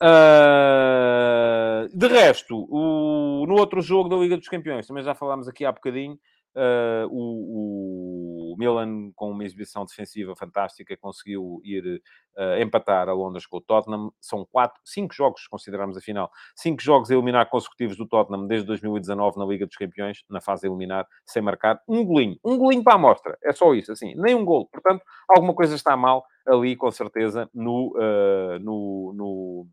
[0.03, 5.65] uh, de resto, o, no outro jogo da Liga dos Campeões, também já falámos aqui
[5.65, 6.19] há bocadinho,
[6.55, 8.22] Uh, o, o,
[8.57, 12.03] Milan, com uma exibição defensiva fantástica, conseguiu ir
[12.37, 14.13] uh, empatar a Londres com o Tottenham.
[14.21, 18.67] São quatro, cinco jogos, consideramos a final, cinco jogos a eliminar consecutivos do Tottenham desde
[18.67, 22.39] 2019 na Liga dos Campeões, na fase a eliminar, sem marcar um golinho.
[22.45, 23.39] Um golinho para a amostra.
[23.43, 24.69] É só isso, assim, nem um golo.
[24.71, 29.67] Portanto, alguma coisa está mal ali, com certeza, no, uh, no, no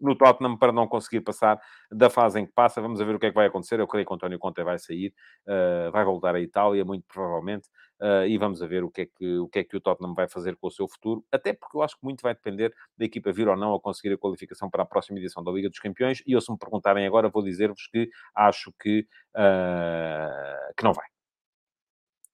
[0.00, 1.60] no Tottenham para não conseguir passar
[1.90, 2.80] da fase em que passa.
[2.80, 3.80] Vamos ver o que é que vai acontecer.
[3.80, 5.12] Eu creio que o António Conte vai sair,
[5.46, 7.68] uh, vai voltar à Itália, muito provavelmente,
[8.00, 10.28] uh, e vamos ver o que, é que, o que é que o Tottenham vai
[10.28, 13.32] fazer com o seu futuro, até porque eu acho que muito vai depender da equipa
[13.32, 16.22] vir ou não a conseguir a qualificação para a próxima edição da Liga dos Campeões,
[16.26, 21.06] e eu se me perguntarem agora, vou dizer-vos que acho que, uh, que não vai.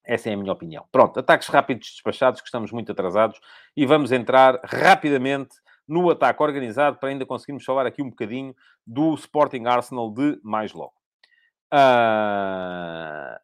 [0.06, 0.86] Essa é a minha opinião.
[0.92, 3.40] Pronto, ataques rápidos despachados, que estamos muito atrasados,
[3.74, 5.56] e vamos entrar rapidamente
[5.88, 8.54] no ataque organizado, para ainda conseguirmos falar aqui um bocadinho
[8.86, 10.94] do Sporting Arsenal de mais logo.
[11.72, 13.43] Uh...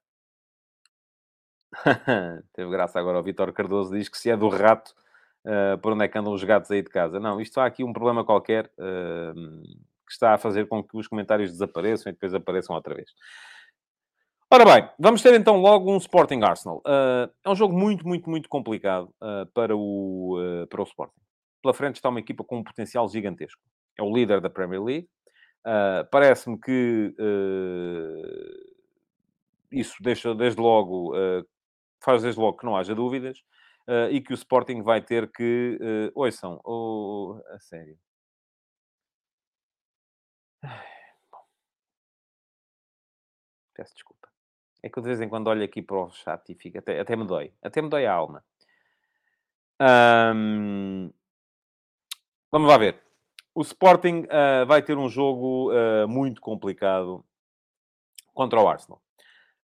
[2.52, 4.94] Teve graça agora o Vitor Cardoso, diz que se é do rato,
[5.44, 7.20] uh, por onde é que andam os gatos aí de casa?
[7.20, 9.62] Não, isto há aqui um problema qualquer uh,
[10.06, 13.10] que está a fazer com que os comentários desapareçam e depois apareçam outra vez.
[14.52, 16.78] Ora bem, vamos ter então logo um Sporting Arsenal.
[16.78, 21.20] Uh, é um jogo muito, muito, muito complicado uh, para, o, para o Sporting
[21.62, 23.60] pela frente está uma equipa com um potencial gigantesco.
[23.98, 25.06] É o líder da Premier League.
[26.10, 27.14] Parece-me que
[29.70, 31.46] isso deixa desde logo, uh,
[32.00, 33.42] faz desde logo que não haja dúvidas
[34.10, 35.78] e que o Sporting vai ter que.
[35.80, 37.98] Uh, ouçam, oh, a sério.
[43.74, 44.28] Peço desculpa.
[44.82, 47.00] É que eu de vez em quando olho aqui para o chat e fica, até,
[47.00, 47.52] até me dói.
[47.62, 48.44] Até me dói a alma.
[49.80, 51.10] Um,
[52.52, 53.00] Vamos lá ver.
[53.54, 57.24] O Sporting uh, vai ter um jogo uh, muito complicado
[58.34, 59.00] contra o Arsenal.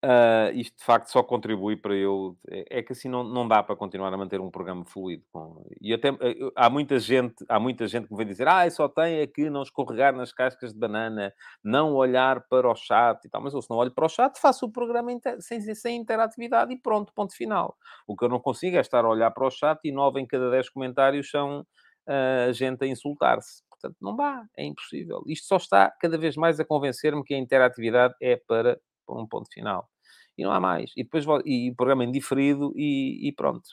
[0.01, 2.37] Uh, isto de facto só contribui para eu.
[2.49, 5.25] É, é, que assim não, não dá para continuar a manter um programa fluido.
[5.29, 5.65] Com...
[5.81, 6.09] E até
[6.55, 9.49] há muita gente, há muita gente que me vem dizer: ah, só tem é que
[9.49, 13.41] não escorregar nas cascas de banana, não olhar para o chat e tal.
[13.41, 15.35] Mas eu, se não olho para o chat, faço o programa inter...
[15.41, 17.75] sem, sem interatividade e pronto, ponto final.
[18.07, 20.25] O que eu não consigo é estar a olhar para o chat e nove em
[20.25, 21.65] cada dez comentários são
[22.07, 23.63] a gente a insultar-se.
[23.69, 25.23] Portanto, não dá, é impossível.
[25.27, 28.79] Isto só está cada vez mais a convencer-me que a interatividade é para
[29.17, 29.89] um ponto final.
[30.37, 30.91] E não há mais.
[30.95, 33.69] E depois e programa indiferido e, e pronto.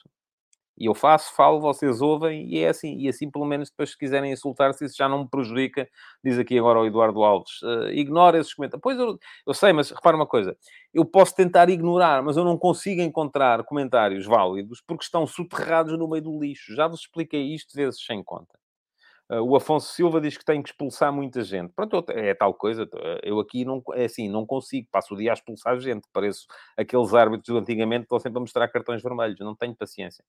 [0.78, 2.98] E eu faço, falo, vocês ouvem, e é assim.
[2.98, 5.88] E assim, pelo menos, depois, se quiserem insultar-se, isso já não me prejudica,
[6.22, 7.62] diz aqui agora o Eduardo Alves.
[7.62, 8.82] Uh, ignora esses comentários.
[8.82, 10.54] Pois eu, eu sei, mas repara uma coisa.
[10.92, 16.08] Eu posso tentar ignorar, mas eu não consigo encontrar comentários válidos porque estão soterrados no
[16.08, 16.74] meio do lixo.
[16.74, 18.58] Já vos expliquei isto vezes sem conta.
[19.28, 21.72] Uh, o Afonso Silva diz que tem que expulsar muita gente.
[21.74, 22.88] Pronto, é tal coisa.
[23.22, 24.88] Eu aqui não, é assim, não consigo.
[24.90, 26.06] Passo o dia a expulsar gente.
[26.12, 26.46] Pareço
[26.76, 29.38] aqueles árbitros do antigamente que estão sempre a mostrar cartões vermelhos.
[29.40, 30.24] Não tenho paciência.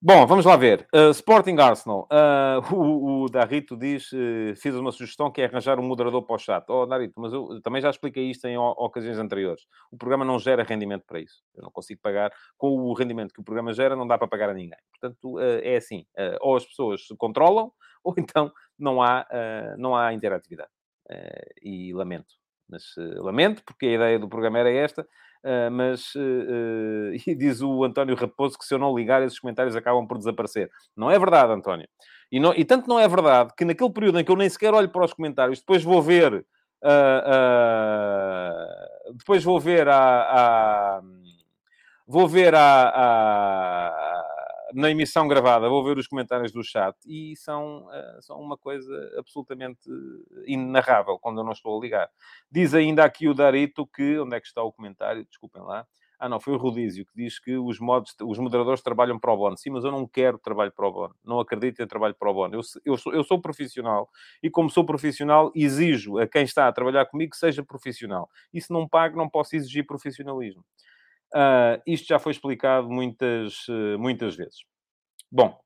[0.00, 0.86] Bom, vamos lá ver.
[0.94, 2.06] Uh, Sporting Arsenal.
[2.12, 6.36] Uh, o, o, Darito diz: uh, fiz uma sugestão que é arranjar um moderador para
[6.36, 6.64] o chat.
[6.68, 9.62] Oh, Darito, mas eu também já expliquei isto em ocasiões anteriores.
[9.90, 11.42] O programa não gera rendimento para isso.
[11.52, 12.32] Eu não consigo pagar.
[12.56, 14.78] Com o rendimento que o programa gera, não dá para pagar a ninguém.
[14.92, 16.06] Portanto, é assim:
[16.40, 17.72] ou as pessoas se controlam,
[18.04, 19.26] ou então não há,
[19.76, 20.70] não há interatividade.
[21.60, 22.36] e lamento.
[22.70, 22.84] Mas
[23.16, 25.04] lamento, porque a ideia do programa era esta.
[25.48, 29.74] Uh, mas uh, e diz o António Raposo que se eu não ligar, esses comentários
[29.74, 30.70] acabam por desaparecer.
[30.94, 31.88] Não é verdade, António.
[32.30, 34.74] E, não, e tanto não é verdade que naquele período em que eu nem sequer
[34.74, 36.44] olho para os comentários, depois vou ver.
[36.84, 38.04] Uh,
[39.16, 41.00] depois vou ver a,
[42.06, 44.17] vou ver a
[44.74, 48.92] na emissão gravada, vou ver os comentários do chat e são, uh, são uma coisa
[49.18, 49.80] absolutamente
[50.46, 52.10] inenarrável quando eu não estou a ligar.
[52.50, 55.24] Diz ainda aqui o Darito que, onde é que está o comentário?
[55.24, 55.86] Desculpem lá.
[56.20, 59.36] Ah, não, foi o Rodízio que diz que os, modos, os moderadores trabalham para o
[59.36, 59.56] bono.
[59.56, 61.14] Sim, mas eu não quero trabalho para o bono.
[61.24, 62.56] Não acredito em trabalho para o bono.
[62.56, 64.10] Eu, eu, sou, eu sou profissional
[64.42, 68.28] e, como sou profissional, exijo a quem está a trabalhar comigo que seja profissional.
[68.52, 70.64] E se não pago, não posso exigir profissionalismo.
[71.34, 74.64] Uh, isto já foi explicado muitas, uh, muitas vezes.
[75.30, 75.58] Bom,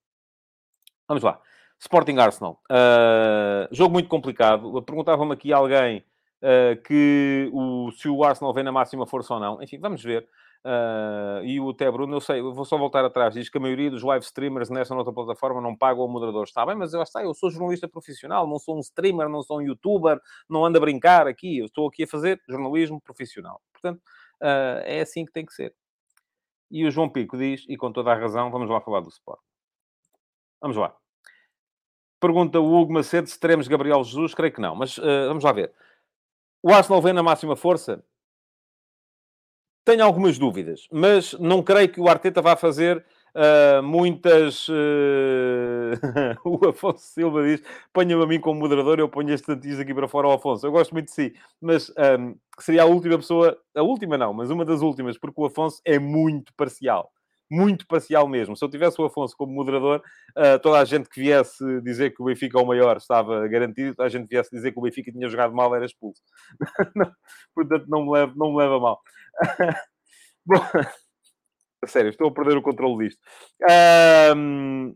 [1.07, 1.41] vamos lá.
[1.79, 2.61] Sporting Arsenal.
[2.71, 4.83] Uh, jogo muito complicado.
[4.83, 6.05] Perguntava-me aqui alguém
[6.85, 9.63] que o, se o Arsenal vem na máxima força ou não.
[9.63, 10.29] Enfim, vamos ver.
[11.45, 13.35] e o Té Bruno, eu sei, eu vou só voltar atrás.
[13.35, 16.43] Diz que a maioria dos live streamers nessa outra plataforma não pagam o moderador.
[16.43, 19.59] Está bem, mas eu, está, eu sou jornalista profissional, não sou um streamer, não sou
[19.59, 20.19] um youtuber,
[20.51, 21.59] não ando a brincar aqui.
[21.59, 23.61] Eu estou aqui a fazer jornalismo profissional.
[23.73, 24.03] Portanto,
[24.43, 25.73] Uh, é assim que tem que ser.
[26.71, 29.41] E o João Pico diz, e com toda a razão, vamos lá falar do Sport.
[30.61, 30.97] Vamos lá.
[32.21, 34.35] Pergunta o Hugo Macedo se teremos Gabriel Jesus.
[34.35, 35.73] Creio que não, mas uh, vamos lá ver.
[36.63, 38.05] O Arsenal vem na máxima força?
[39.85, 44.69] Tenho algumas dúvidas, mas não creio que o Arteta vá fazer uh, muitas.
[44.69, 45.93] Uh...
[46.45, 47.63] o Afonso Silva diz:
[47.93, 50.67] ponha-me a mim como moderador, eu ponho este tantinhos aqui para fora ao Afonso.
[50.67, 54.51] Eu gosto muito de si, mas um, seria a última pessoa, a última não, mas
[54.51, 57.11] uma das últimas, porque o Afonso é muito parcial.
[57.51, 58.57] Muito parcial mesmo.
[58.57, 60.03] Se eu tivesse o Afonso como moderador,
[60.39, 63.95] uh, toda a gente que viesse dizer que o Benfica é o maior estava garantido,
[63.95, 66.23] toda a gente viesse dizer que o Benfica tinha jogado mal era expulso.
[67.55, 69.01] portanto, não me leva, não me leva mal.
[70.47, 70.61] Bom,
[71.87, 73.21] sério, estou a perder o controle disto.
[74.37, 74.95] Um,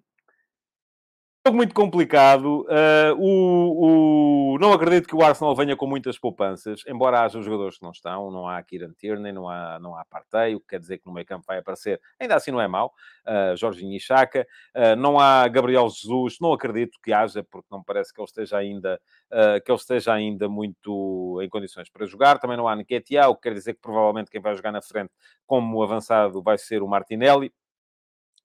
[1.47, 2.63] jogo muito complicado.
[2.63, 7.79] Uh, o, o, não acredito que o Arsenal venha com muitas poupanças, embora haja jogadores
[7.79, 8.33] que não estão.
[8.33, 11.13] Não há Kieran Tierney, não há, não há Partey, o que quer dizer que no
[11.13, 12.01] meio campo vai aparecer.
[12.19, 12.93] Ainda assim não é mau.
[13.25, 14.47] Uh, Jorginho e Chaka.
[14.75, 16.39] Uh, não há Gabriel Jesus.
[16.41, 20.13] Não acredito que haja, porque não parece que ele esteja ainda, uh, que ele esteja
[20.13, 22.41] ainda muito em condições para jogar.
[22.41, 25.13] Também não há Nketiah, o que quer dizer que provavelmente quem vai jogar na frente
[25.47, 27.53] como avançado vai ser o Martinelli.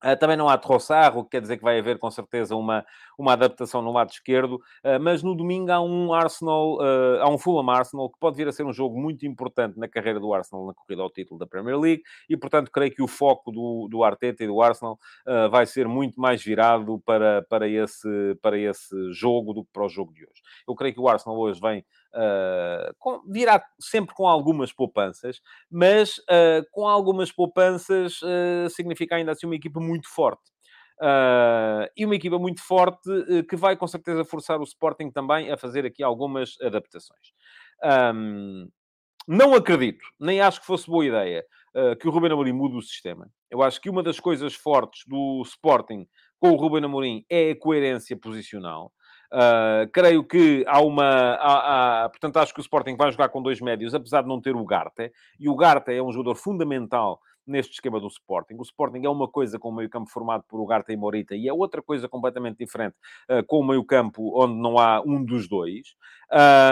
[0.03, 2.83] Uh, também não há Trossard, o que quer dizer que vai haver com certeza uma,
[3.17, 7.37] uma adaptação no lado esquerdo, uh, mas no domingo há um Arsenal, uh, há um
[7.37, 10.65] Fulham Arsenal que pode vir a ser um jogo muito importante na carreira do Arsenal
[10.65, 14.03] na corrida ao título da Premier League e, portanto, creio que o foco do, do
[14.03, 14.97] Arteta e do Arsenal
[15.51, 19.89] vai ser muito mais virado para, para, esse, para esse jogo do que para o
[19.89, 20.41] jogo de hoje.
[20.67, 25.39] Eu creio que o Arsenal hoje vem Uh, com, virá sempre com algumas poupanças,
[25.69, 30.51] mas uh, com algumas poupanças uh, significa ainda assim uma equipa muito forte.
[31.95, 33.09] e uma equipa muito forte
[33.49, 37.31] que vai com certeza forçar o Sporting também a fazer aqui algumas adaptações.
[38.13, 38.69] Um,
[39.27, 41.43] não acredito, nem acho que fosse boa ideia
[41.99, 43.27] que o Ruben Amorim mude o sistema.
[43.49, 46.05] Eu acho que uma das coisas fortes do Sporting
[46.39, 48.91] com o Ruben Amorim é a coerência posicional.
[49.31, 51.35] Uh, creio que há uma.
[51.35, 54.41] Há, há, portanto, acho que o Sporting vai jogar com dois médios, apesar de não
[54.41, 55.11] ter o Garte.
[55.39, 58.55] E o Garte é um jogador fundamental neste esquema do Sporting.
[58.57, 61.53] O Sporting é uma coisa com o meio-campo formado por Ugarte e Morita e é
[61.53, 62.95] outra coisa completamente diferente
[63.29, 65.95] uh, com o meio-campo onde não há um dos dois.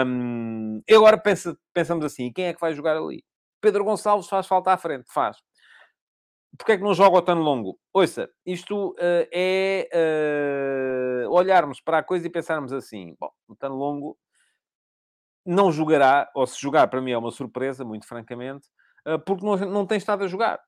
[0.06, 3.24] Um, e agora pensa, pensamos assim, quem é que vai jogar ali?
[3.60, 5.04] Pedro Gonçalves faz falta à frente?
[5.12, 5.36] Faz.
[6.56, 7.78] Porquê é que não joga o Tano Longo?
[7.92, 9.88] Ouça, isto uh, é
[11.24, 14.18] uh, olharmos para a coisa e pensarmos assim: bom, o Tano Longo
[15.46, 18.66] não jogará, ou se jogar, para mim é uma surpresa, muito francamente,
[19.06, 20.60] uh, porque não, não tem estado a jogar.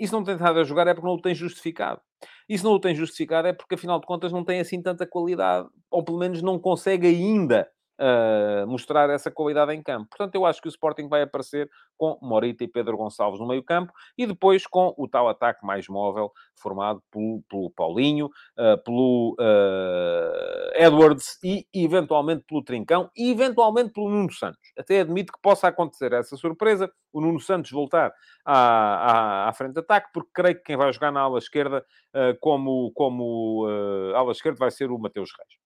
[0.00, 2.00] Se não tem estado a jogar é porque não o tem justificado.
[2.48, 5.68] Se não o tem justificado é porque, afinal de contas, não tem assim tanta qualidade,
[5.90, 7.68] ou pelo menos não consegue ainda
[8.00, 10.08] uh, mostrar essa qualidade em campo.
[10.08, 13.62] Portanto, eu acho que o Sporting vai aparecer com Morita e Pedro Gonçalves no meio
[13.62, 19.36] campo e depois com o tal ataque mais móvel formado pelo, pelo Paulinho, uh, pelo
[19.38, 24.72] uh, Edwards e eventualmente pelo Trincão e eventualmente pelo Nuno Santos.
[24.78, 28.12] Até admito que possa acontecer essa surpresa, o Nuno Santos voltar
[28.44, 31.84] à, à, à frente de ataque, porque creio que quem vai jogar na ala esquerda
[32.14, 33.66] uh, como, como
[34.14, 35.60] ala esquerda vai ser o Mateus Reis.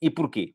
[0.00, 0.54] E porquê?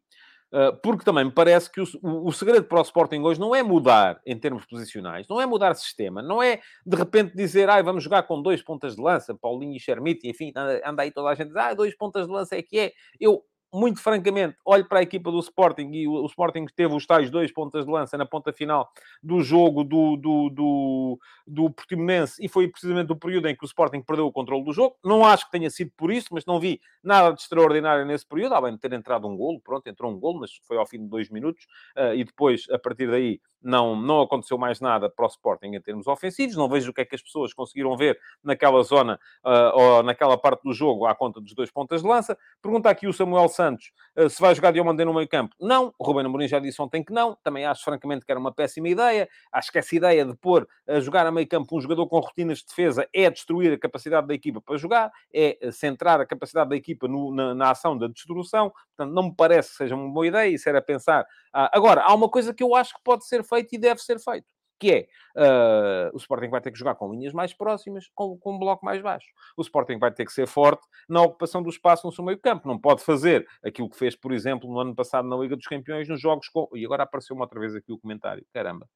[0.51, 3.61] Ah, porque também me parece que o, o, segredo para o Sporting hoje não é
[3.61, 8.03] mudar em termos posicionais, não é mudar sistema, não é de repente dizer, ah, vamos
[8.03, 11.35] jogar com dois pontas de lança, Paulinho e Chermite, enfim, anda, anda aí toda a
[11.35, 12.93] gente ah, dois pontas de lança é que é.
[13.19, 13.43] Eu
[13.74, 17.51] muito francamente, olho para a equipa do Sporting e o, Sporting teve os tais dois
[17.51, 18.89] pontas de lança na ponta final
[19.22, 23.68] do jogo do, do, do, do Portimonense e foi precisamente o período em que o
[23.68, 24.95] Sporting perdeu o controle do jogo.
[25.03, 28.55] Não acho que tenha sido por isso, mas não vi nada de extraordinário nesse período,
[28.55, 31.07] além de ter entrado um golo, pronto, entrou um golo, mas foi ao fim de
[31.07, 31.65] dois minutos
[31.97, 35.82] uh, e depois, a partir daí, não, não aconteceu mais nada para o Sporting em
[35.82, 36.55] termos ofensivos.
[36.55, 40.38] Não vejo o que é que as pessoas conseguiram ver naquela zona uh, ou naquela
[40.38, 42.38] parte do jogo à conta dos dois pontas de lança.
[42.62, 45.55] Pergunta aqui o Samuel Santos uh, se vai jogar Diomandé no meio campo.
[45.60, 47.36] Não, o Ruben Amorim já disse ontem que não.
[47.43, 49.28] Também acho, francamente, que era uma péssima ideia.
[49.51, 52.60] Acho que essa ideia de pôr a jogar a meio campo um jogador com rotinas
[52.60, 56.76] de defesa é destruir a capacidade da equipa para jogar, é centrar a capacidade da
[56.76, 58.72] equipa no, na, na, ação da destruição.
[58.95, 60.49] Portanto, não me parece que seja uma boa ideia.
[60.49, 61.24] Isso era pensar.
[61.24, 64.19] Uh, agora, há uma coisa que eu acho que pode ser feito e deve ser
[64.19, 64.47] feito.
[64.79, 68.53] Que é, uh, o Sporting vai ter que jogar com linhas mais próximas, com, com
[68.53, 69.27] um bloco mais baixo.
[69.55, 72.67] O Sporting vai ter que ser forte na ocupação do espaço no seu meio campo.
[72.67, 76.07] Não pode fazer aquilo que fez, por exemplo, no ano passado na Liga dos Campeões,
[76.07, 76.69] nos jogos com...
[76.75, 78.45] E agora apareceu-me outra vez aqui o comentário.
[78.53, 78.87] Caramba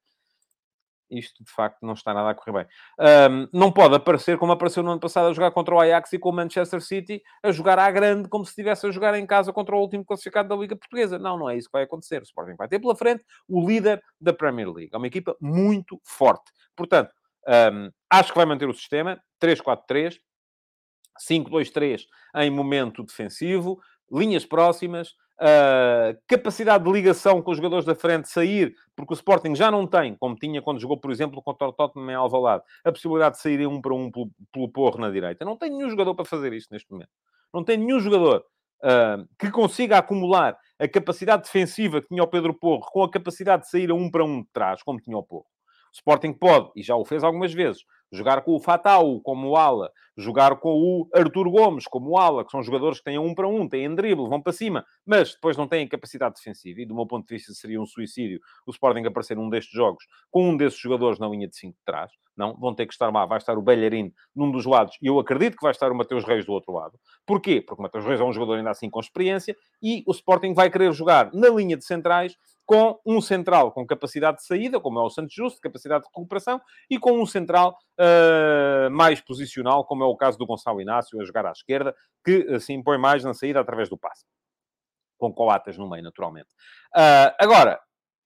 [1.18, 2.66] isto de facto não está nada a correr bem.
[3.30, 6.18] Um, não pode aparecer como apareceu no ano passado a jogar contra o Ajax e
[6.18, 9.52] com o Manchester City, a jogar à grande, como se estivesse a jogar em casa
[9.52, 11.18] contra o último classificado da Liga Portuguesa.
[11.18, 12.20] Não, não é isso que vai acontecer.
[12.20, 14.90] O Sporting vai ter pela frente o líder da Premier League.
[14.92, 16.50] É uma equipa muito forte.
[16.74, 17.12] Portanto,
[17.46, 20.18] um, acho que vai manter o sistema 3-4-3,
[21.28, 22.04] 5-2-3
[22.36, 28.76] em momento defensivo, linhas próximas, Uh, capacidade de ligação com os jogadores da frente, sair,
[28.94, 32.12] porque o Sporting já não tem, como tinha quando jogou, por exemplo, contra o Tottenham
[32.12, 35.44] em Alvalade, a possibilidade de sair um para um pelo, pelo porro na direita.
[35.44, 37.10] Não tem nenhum jogador para fazer isso neste momento.
[37.52, 38.44] Não tem nenhum jogador
[38.84, 43.62] uh, que consiga acumular a capacidade defensiva que tinha o Pedro Porro com a capacidade
[43.62, 45.46] de sair a um para um de trás, como tinha o Porro.
[45.92, 47.82] O Sporting pode, e já o fez algumas vezes,
[48.12, 52.62] jogar com o Fatal como ala, jogar com o Artur Gomes como ala, que são
[52.62, 55.88] jogadores que têm um para um, têm drible, vão para cima, mas depois não têm
[55.88, 56.82] capacidade defensiva.
[56.82, 60.04] E do meu ponto de vista seria um suicídio o Sporting aparecer num destes jogos
[60.30, 62.10] com um desses jogadores na linha de 5 de trás.
[62.36, 63.26] Não, vão ter que estar lá.
[63.26, 66.24] Vai estar o Bellerin num dos lados e eu acredito que vai estar o Mateus
[66.24, 66.98] Reis do outro lado.
[67.26, 67.60] Porquê?
[67.60, 70.70] Porque o Mateus Reis é um jogador ainda assim com experiência e o Sporting vai
[70.70, 72.36] querer jogar na linha de centrais
[72.72, 76.58] com um central com capacidade de saída, como é o Santos Justo, capacidade de recuperação,
[76.88, 81.24] e com um central uh, mais posicional, como é o caso do Gonçalo Inácio, a
[81.24, 81.94] jogar à esquerda,
[82.24, 84.24] que se assim, impõe mais na saída através do passe.
[85.18, 86.48] Com coatas no meio, naturalmente.
[86.96, 87.78] Uh, agora,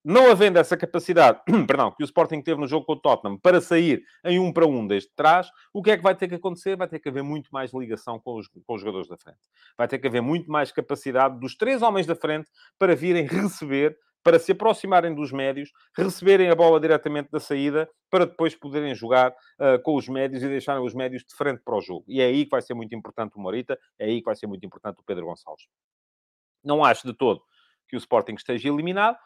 [0.04, 3.60] não havendo essa capacidade, perdão, que o Sporting teve no jogo com o Tottenham para
[3.60, 6.76] sair em um para um desde trás, o que é que vai ter que acontecer?
[6.76, 9.40] Vai ter que haver muito mais ligação com os, com os jogadores da frente.
[9.76, 13.98] Vai ter que haver muito mais capacidade dos três homens da frente para virem receber
[14.26, 19.30] para se aproximarem dos médios, receberem a bola diretamente da saída, para depois poderem jogar
[19.30, 22.04] uh, com os médios e deixarem os médios de frente para o jogo.
[22.08, 24.48] E é aí que vai ser muito importante o Morita, é aí que vai ser
[24.48, 25.68] muito importante o Pedro Gonçalves.
[26.64, 27.40] Não acho de todo
[27.88, 29.16] que o Sporting esteja eliminado.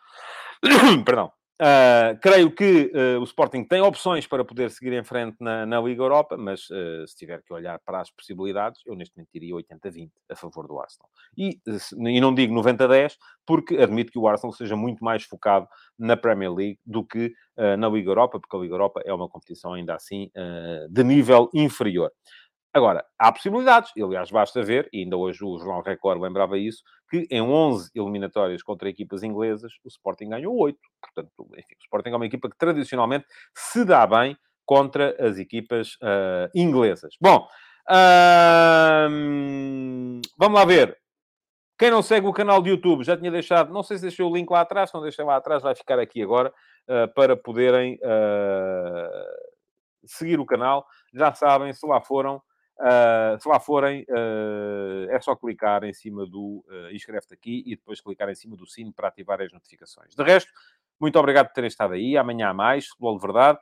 [1.07, 1.32] Perdão.
[1.61, 5.79] Uh, creio que uh, o Sporting tem opções para poder seguir em frente na, na
[5.79, 9.55] Liga Europa, mas uh, se tiver que olhar para as possibilidades, eu neste momento diria
[9.55, 11.11] 80-20 a favor do Arsenal.
[11.37, 11.61] E,
[12.09, 13.13] e não digo 90-10,
[13.45, 17.35] porque admito que o Arsenal seja muito mais focado na Premier League do que
[17.79, 20.31] na Liga Europa, porque a Liga Europa é uma competição ainda assim
[20.89, 22.11] de nível inferior.
[22.73, 26.85] Agora, há possibilidades, e, aliás, basta ver, e ainda hoje o Jornal Record lembrava isso,
[27.11, 30.79] que em 11 eliminatórias contra equipas inglesas, o Sporting ganhou 8.
[31.03, 35.95] Portanto, enfim, o Sporting é uma equipa que tradicionalmente se dá bem contra as equipas
[35.95, 37.16] uh, inglesas.
[37.21, 37.49] Bom,
[37.91, 39.11] uh,
[40.39, 40.97] vamos lá ver.
[41.77, 44.35] Quem não segue o canal de YouTube, já tinha deixado, não sei se deixou o
[44.37, 46.55] link lá atrás, se não deixei lá atrás, vai ficar aqui agora,
[46.89, 47.99] uh, para poderem
[50.05, 50.87] seguir o canal.
[51.12, 52.41] Já sabem, se lá foram,
[52.81, 57.76] Uh, se lá forem, uh, é só clicar em cima do uh, inscreve-te aqui e
[57.76, 60.14] depois clicar em cima do sino para ativar as notificações.
[60.14, 60.51] De resto,
[60.99, 62.16] muito obrigado por terem estado aí.
[62.16, 63.59] Amanhã há mais, futebol de verdade.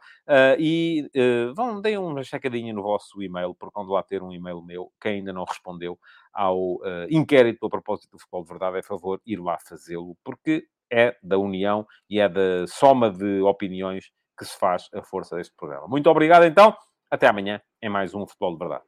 [0.59, 1.11] e
[1.55, 5.09] vão, deem uma checadinha no vosso e-mail, porque vão lá ter um e-mail meu que
[5.09, 5.99] ainda não respondeu
[6.33, 8.79] ao inquérito a propósito do futebol de verdade.
[8.79, 14.11] É favor ir lá fazê-lo, porque é da união e é da soma de opiniões
[14.37, 15.87] que se faz a força deste programa.
[15.87, 16.77] Muito obrigado, então.
[17.09, 18.88] Até amanhã em mais um Futebol de Verdade.